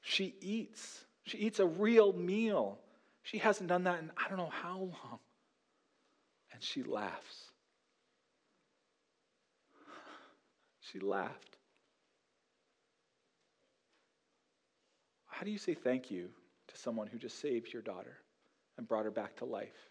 She 0.00 0.34
eats. 0.40 1.04
She 1.24 1.38
eats 1.38 1.60
a 1.60 1.66
real 1.66 2.12
meal. 2.12 2.78
She 3.22 3.38
hasn't 3.38 3.68
done 3.68 3.84
that 3.84 4.00
in 4.00 4.10
I 4.16 4.28
don't 4.28 4.38
know 4.38 4.50
how 4.50 4.78
long. 4.78 5.18
And 6.52 6.62
she 6.62 6.82
laughs. 6.82 7.50
She 10.80 10.98
laughed. 10.98 11.58
How 15.26 15.44
do 15.44 15.50
you 15.50 15.58
say 15.58 15.74
thank 15.74 16.10
you 16.10 16.30
to 16.68 16.76
someone 16.76 17.06
who 17.06 17.18
just 17.18 17.38
saved 17.38 17.72
your 17.72 17.82
daughter 17.82 18.16
and 18.76 18.88
brought 18.88 19.04
her 19.04 19.10
back 19.10 19.36
to 19.36 19.44
life 19.44 19.90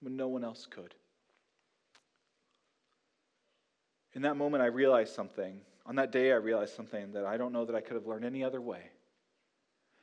when 0.00 0.16
no 0.16 0.28
one 0.28 0.44
else 0.44 0.66
could? 0.66 0.94
In 4.14 4.22
that 4.22 4.36
moment, 4.36 4.62
I 4.62 4.66
realized 4.66 5.14
something. 5.14 5.60
On 5.86 5.96
that 5.96 6.12
day, 6.12 6.32
I 6.32 6.36
realized 6.36 6.74
something 6.74 7.12
that 7.12 7.24
I 7.24 7.36
don't 7.36 7.52
know 7.52 7.64
that 7.64 7.74
I 7.74 7.80
could 7.80 7.94
have 7.94 8.06
learned 8.06 8.24
any 8.24 8.44
other 8.44 8.60
way. 8.60 8.82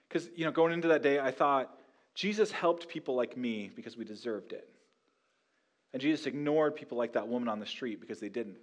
Because, 0.08 0.30
you 0.36 0.46
know, 0.46 0.52
going 0.52 0.74
into 0.74 0.88
that 0.90 1.04
day, 1.04 1.20
I 1.20 1.32
thought 1.32 1.78
Jesus 2.16 2.52
helped 2.52 2.90
people 2.90 3.16
like 3.16 3.38
me 3.38 3.70
because 3.76 3.96
we 3.96 4.04
deserved 4.04 4.52
it. 4.52 4.68
And 5.94 6.02
Jesus 6.02 6.26
ignored 6.26 6.76
people 6.76 6.98
like 6.98 7.14
that 7.14 7.28
woman 7.28 7.48
on 7.48 7.60
the 7.60 7.66
street 7.66 8.00
because 8.02 8.20
they 8.20 8.30
didn't. 8.30 8.58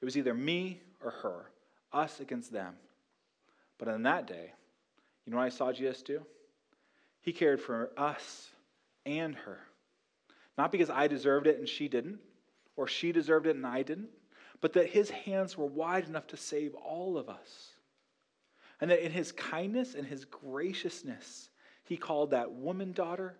It 0.00 0.04
was 0.04 0.16
either 0.16 0.34
me 0.34 0.80
or 1.02 1.10
her, 1.10 1.50
us 1.92 2.20
against 2.20 2.52
them. 2.52 2.74
But 3.78 3.88
on 3.88 4.02
that 4.02 4.26
day, 4.26 4.52
you 5.24 5.32
know 5.32 5.38
what 5.38 5.44
I 5.44 5.50
saw 5.50 5.72
Jesus 5.72 6.02
do? 6.02 6.22
He 7.20 7.32
cared 7.32 7.60
for 7.60 7.90
us 7.96 8.48
and 9.06 9.34
her. 9.34 9.58
Not 10.58 10.72
because 10.72 10.90
I 10.90 11.06
deserved 11.06 11.46
it 11.46 11.58
and 11.58 11.68
she 11.68 11.88
didn't, 11.88 12.18
or 12.76 12.86
she 12.86 13.12
deserved 13.12 13.46
it 13.46 13.56
and 13.56 13.66
I 13.66 13.82
didn't, 13.82 14.10
but 14.60 14.72
that 14.74 14.88
his 14.88 15.10
hands 15.10 15.56
were 15.56 15.66
wide 15.66 16.06
enough 16.06 16.26
to 16.28 16.36
save 16.36 16.74
all 16.74 17.18
of 17.18 17.28
us. 17.28 17.70
And 18.80 18.90
that 18.90 19.04
in 19.04 19.12
his 19.12 19.32
kindness 19.32 19.94
and 19.94 20.06
his 20.06 20.24
graciousness, 20.24 21.50
he 21.84 21.96
called 21.96 22.30
that 22.30 22.52
woman 22.52 22.92
daughter 22.92 23.36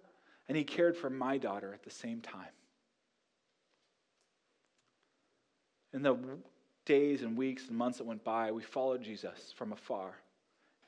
and 0.49 0.57
he 0.57 0.65
cared 0.65 0.97
for 0.97 1.11
my 1.11 1.39
daughter 1.39 1.73
at 1.73 1.83
the 1.83 1.91
same 1.91 2.21
time. 2.21 2.53
In 5.93 6.03
the 6.03 6.17
days 6.85 7.23
and 7.23 7.37
weeks 7.37 7.69
and 7.69 7.77
months 7.77 7.99
that 7.99 8.05
went 8.05 8.25
by, 8.25 8.51
we 8.51 8.63
followed 8.63 9.03
Jesus 9.03 9.53
from 9.57 9.73
afar. 9.73 10.15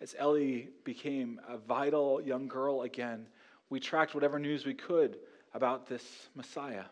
As 0.01 0.15
Ellie 0.19 0.69
became 0.85 1.41
a 1.49 1.57
vital 1.57 2.21
young 2.21 2.49
girl 2.49 2.83
again, 2.83 3.27
we 3.71 3.81
tracked 3.81 4.15
whatever 4.15 4.39
news 4.39 4.67
we 4.67 4.75
could 4.75 5.19
about 5.55 5.87
this 5.87 6.29
Messiah. 6.35 6.85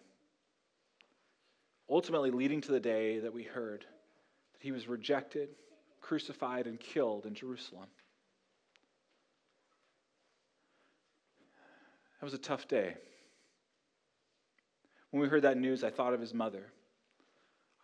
Ultimately, 1.92 2.30
leading 2.30 2.62
to 2.62 2.72
the 2.72 2.80
day 2.80 3.18
that 3.18 3.34
we 3.34 3.42
heard 3.42 3.84
that 4.54 4.62
he 4.62 4.72
was 4.72 4.88
rejected, 4.88 5.50
crucified, 6.00 6.66
and 6.66 6.80
killed 6.80 7.26
in 7.26 7.34
Jerusalem. 7.34 7.88
That 12.18 12.24
was 12.24 12.32
a 12.32 12.38
tough 12.38 12.66
day. 12.66 12.94
When 15.10 15.20
we 15.20 15.28
heard 15.28 15.42
that 15.42 15.58
news, 15.58 15.84
I 15.84 15.90
thought 15.90 16.14
of 16.14 16.20
his 16.20 16.32
mother. 16.32 16.72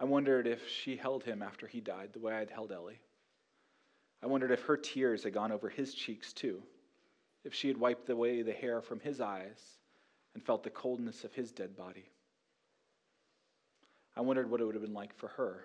I 0.00 0.06
wondered 0.06 0.46
if 0.46 0.66
she 0.66 0.96
held 0.96 1.22
him 1.22 1.42
after 1.42 1.66
he 1.66 1.82
died 1.82 2.14
the 2.14 2.20
way 2.20 2.32
I'd 2.32 2.48
held 2.48 2.72
Ellie. 2.72 3.02
I 4.22 4.26
wondered 4.26 4.52
if 4.52 4.62
her 4.62 4.78
tears 4.78 5.24
had 5.24 5.34
gone 5.34 5.52
over 5.52 5.68
his 5.68 5.92
cheeks 5.92 6.32
too, 6.32 6.62
if 7.44 7.52
she 7.52 7.68
had 7.68 7.76
wiped 7.76 8.08
away 8.08 8.40
the 8.40 8.54
hair 8.54 8.80
from 8.80 9.00
his 9.00 9.20
eyes 9.20 9.76
and 10.32 10.42
felt 10.42 10.62
the 10.62 10.70
coldness 10.70 11.24
of 11.24 11.34
his 11.34 11.52
dead 11.52 11.76
body. 11.76 12.08
I 14.18 14.20
wondered 14.20 14.50
what 14.50 14.60
it 14.60 14.64
would 14.64 14.74
have 14.74 14.82
been 14.82 14.92
like 14.92 15.14
for 15.16 15.28
her 15.28 15.64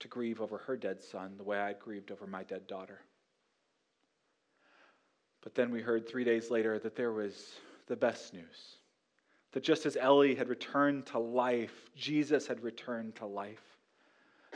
to 0.00 0.08
grieve 0.08 0.40
over 0.40 0.56
her 0.56 0.74
dead 0.74 1.02
son 1.02 1.34
the 1.36 1.44
way 1.44 1.58
I'd 1.58 1.78
grieved 1.78 2.10
over 2.10 2.26
my 2.26 2.42
dead 2.42 2.66
daughter. 2.66 3.02
But 5.42 5.54
then 5.54 5.70
we 5.70 5.82
heard 5.82 6.08
three 6.08 6.24
days 6.24 6.50
later 6.50 6.78
that 6.78 6.96
there 6.96 7.12
was 7.12 7.52
the 7.86 7.94
best 7.94 8.32
news 8.32 8.78
that 9.52 9.62
just 9.62 9.84
as 9.84 9.98
Ellie 9.98 10.34
had 10.34 10.48
returned 10.48 11.04
to 11.06 11.18
life, 11.18 11.90
Jesus 11.94 12.46
had 12.46 12.62
returned 12.62 13.16
to 13.16 13.26
life. 13.26 13.62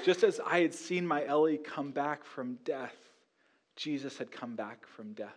Just 0.04 0.24
as 0.24 0.40
I 0.44 0.60
had 0.60 0.72
seen 0.72 1.06
my 1.06 1.24
Ellie 1.26 1.58
come 1.58 1.90
back 1.90 2.24
from 2.24 2.58
death, 2.64 2.96
Jesus 3.76 4.16
had 4.16 4.32
come 4.32 4.56
back 4.56 4.86
from 4.86 5.12
death. 5.12 5.28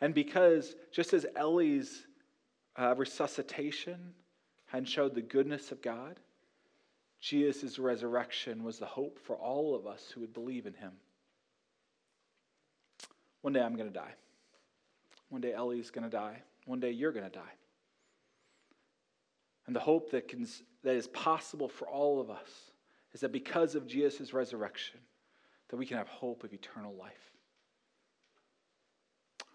And 0.00 0.12
because 0.12 0.74
just 0.90 1.12
as 1.12 1.24
Ellie's 1.36 2.06
uh, 2.76 2.94
resuscitation 2.96 4.14
had 4.68 4.88
showed 4.88 5.14
the 5.14 5.22
goodness 5.22 5.72
of 5.72 5.82
God, 5.82 6.20
Jesus' 7.20 7.78
resurrection 7.78 8.62
was 8.62 8.78
the 8.78 8.86
hope 8.86 9.18
for 9.18 9.34
all 9.36 9.74
of 9.74 9.86
us 9.86 10.10
who 10.14 10.20
would 10.20 10.32
believe 10.32 10.66
in 10.66 10.74
him. 10.74 10.92
One 13.42 13.52
day 13.52 13.60
I'm 13.60 13.76
going 13.76 13.88
to 13.88 13.94
die. 13.94 14.14
One 15.30 15.40
day 15.40 15.52
Ellie's 15.52 15.90
going 15.90 16.04
to 16.04 16.10
die. 16.10 16.42
One 16.66 16.80
day 16.80 16.90
you're 16.90 17.12
going 17.12 17.24
to 17.24 17.30
die. 17.30 17.54
And 19.66 19.74
the 19.74 19.80
hope 19.80 20.10
that, 20.12 20.28
can, 20.28 20.46
that 20.82 20.94
is 20.94 21.08
possible 21.08 21.68
for 21.68 21.88
all 21.88 22.20
of 22.20 22.30
us 22.30 22.70
is 23.12 23.20
that 23.20 23.32
because 23.32 23.74
of 23.74 23.86
Jesus' 23.86 24.32
resurrection, 24.32 25.00
that 25.68 25.76
we 25.76 25.86
can 25.86 25.96
have 25.96 26.08
hope 26.08 26.44
of 26.44 26.52
eternal 26.52 26.94
life. 26.94 27.32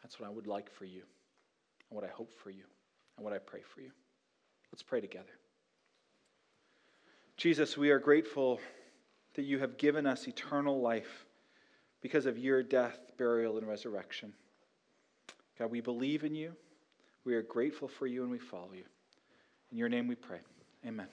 That's 0.02 0.19
what 0.19 0.28
I 0.28 0.32
would 0.32 0.47
like 0.47 0.69
for 0.69 0.86
you, 0.86 1.02
and 1.89 1.95
what 1.95 2.04
I 2.04 2.12
hope 2.12 2.34
for 2.34 2.49
you, 2.49 2.63
and 3.17 3.23
what 3.23 3.34
I 3.34 3.38
pray 3.38 3.62
for 3.62 3.82
you. 3.82 3.91
Let's 4.73 4.81
pray 4.81 5.01
together. 5.01 5.29
Jesus, 7.38 7.77
we 7.77 7.91
are 7.91 7.99
grateful 7.99 8.59
that 9.36 9.43
you 9.43 9.59
have 9.59 9.77
given 9.77 10.07
us 10.07 10.27
eternal 10.27 10.81
life 10.81 11.27
because 12.01 12.25
of 12.25 12.39
your 12.39 12.63
death, 12.63 12.97
burial, 13.19 13.59
and 13.59 13.67
resurrection. 13.67 14.33
God, 15.59 15.69
we 15.69 15.79
believe 15.79 16.23
in 16.23 16.33
you. 16.33 16.53
We 17.23 17.36
are 17.36 17.43
grateful 17.43 17.88
for 17.88 18.07
you 18.07 18.23
and 18.23 18.31
we 18.31 18.39
follow 18.39 18.71
you. 18.73 18.86
In 19.71 19.77
your 19.77 19.89
name 19.89 20.07
we 20.07 20.15
pray. 20.15 20.39
Amen. 20.83 21.07